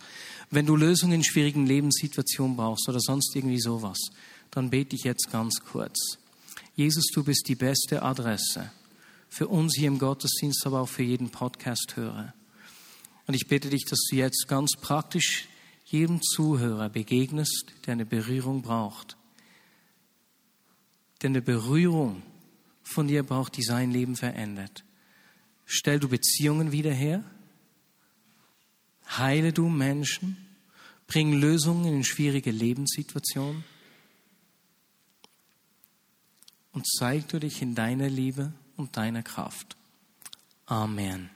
wenn 0.51 0.65
du 0.65 0.77
Lösungen 0.77 1.13
in 1.13 1.25
schwierigen 1.25 1.67
Lebenssituationen 1.67 2.57
brauchst 2.57 2.89
oder 2.89 3.01
sonst 3.01 3.37
irgendwie 3.37 3.61
sowas, 3.61 3.99
dann 4.51 4.71
bete 4.71 4.97
ich 4.97 5.05
jetzt 5.05 5.31
ganz 5.31 5.61
kurz. 5.61 6.17
Jesus, 6.77 7.05
du 7.13 7.23
bist 7.23 7.49
die 7.49 7.55
beste 7.55 8.01
Adresse 8.01 8.73
für 9.29 9.47
uns 9.47 9.77
hier 9.77 9.89
im 9.89 9.99
Gottesdienst, 9.99 10.67
aber 10.67 10.81
auch 10.81 10.89
für 10.89 11.03
jeden 11.03 11.29
Podcast-Hörer. 11.29 12.33
Und 13.27 13.35
ich 13.35 13.47
bitte 13.47 13.69
dich, 13.69 13.85
dass 13.85 14.01
du 14.09 14.17
jetzt 14.17 14.49
ganz 14.49 14.71
praktisch 14.81 15.50
jedem 15.91 16.23
Zuhörer 16.23 16.89
begegnest, 16.89 17.73
der 17.87 17.93
eine 17.93 18.07
Berührung 18.07 18.63
braucht. 18.63 19.17
Denn 21.23 21.33
eine 21.33 21.43
Berührung 21.43 22.23
von 22.83 23.09
dir 23.09 23.23
braucht, 23.23 23.57
die 23.57 23.63
sein 23.63 23.91
Leben 23.91 24.17
verändert. 24.17 24.85
Stell 25.67 26.01
du 26.01 26.09
Beziehungen 26.09 26.73
wieder 26.73 26.93
her, 26.93 27.25
heile 29.09 29.53
du 29.53 29.69
Menschen, 29.69 30.37
bring 31.07 31.33
Lösungen 31.33 31.93
in 31.93 32.05
schwierige 32.05 32.51
Lebenssituationen 32.51 33.65
und 36.73 36.87
zeig 36.87 37.29
du 37.29 37.41
dich 37.41 37.63
in 37.63 37.75
deiner 37.75 38.09
Liebe 38.09 38.53
und 38.77 38.97
deiner 38.97 39.23
Kraft. 39.23 39.77
Amen. 40.67 41.31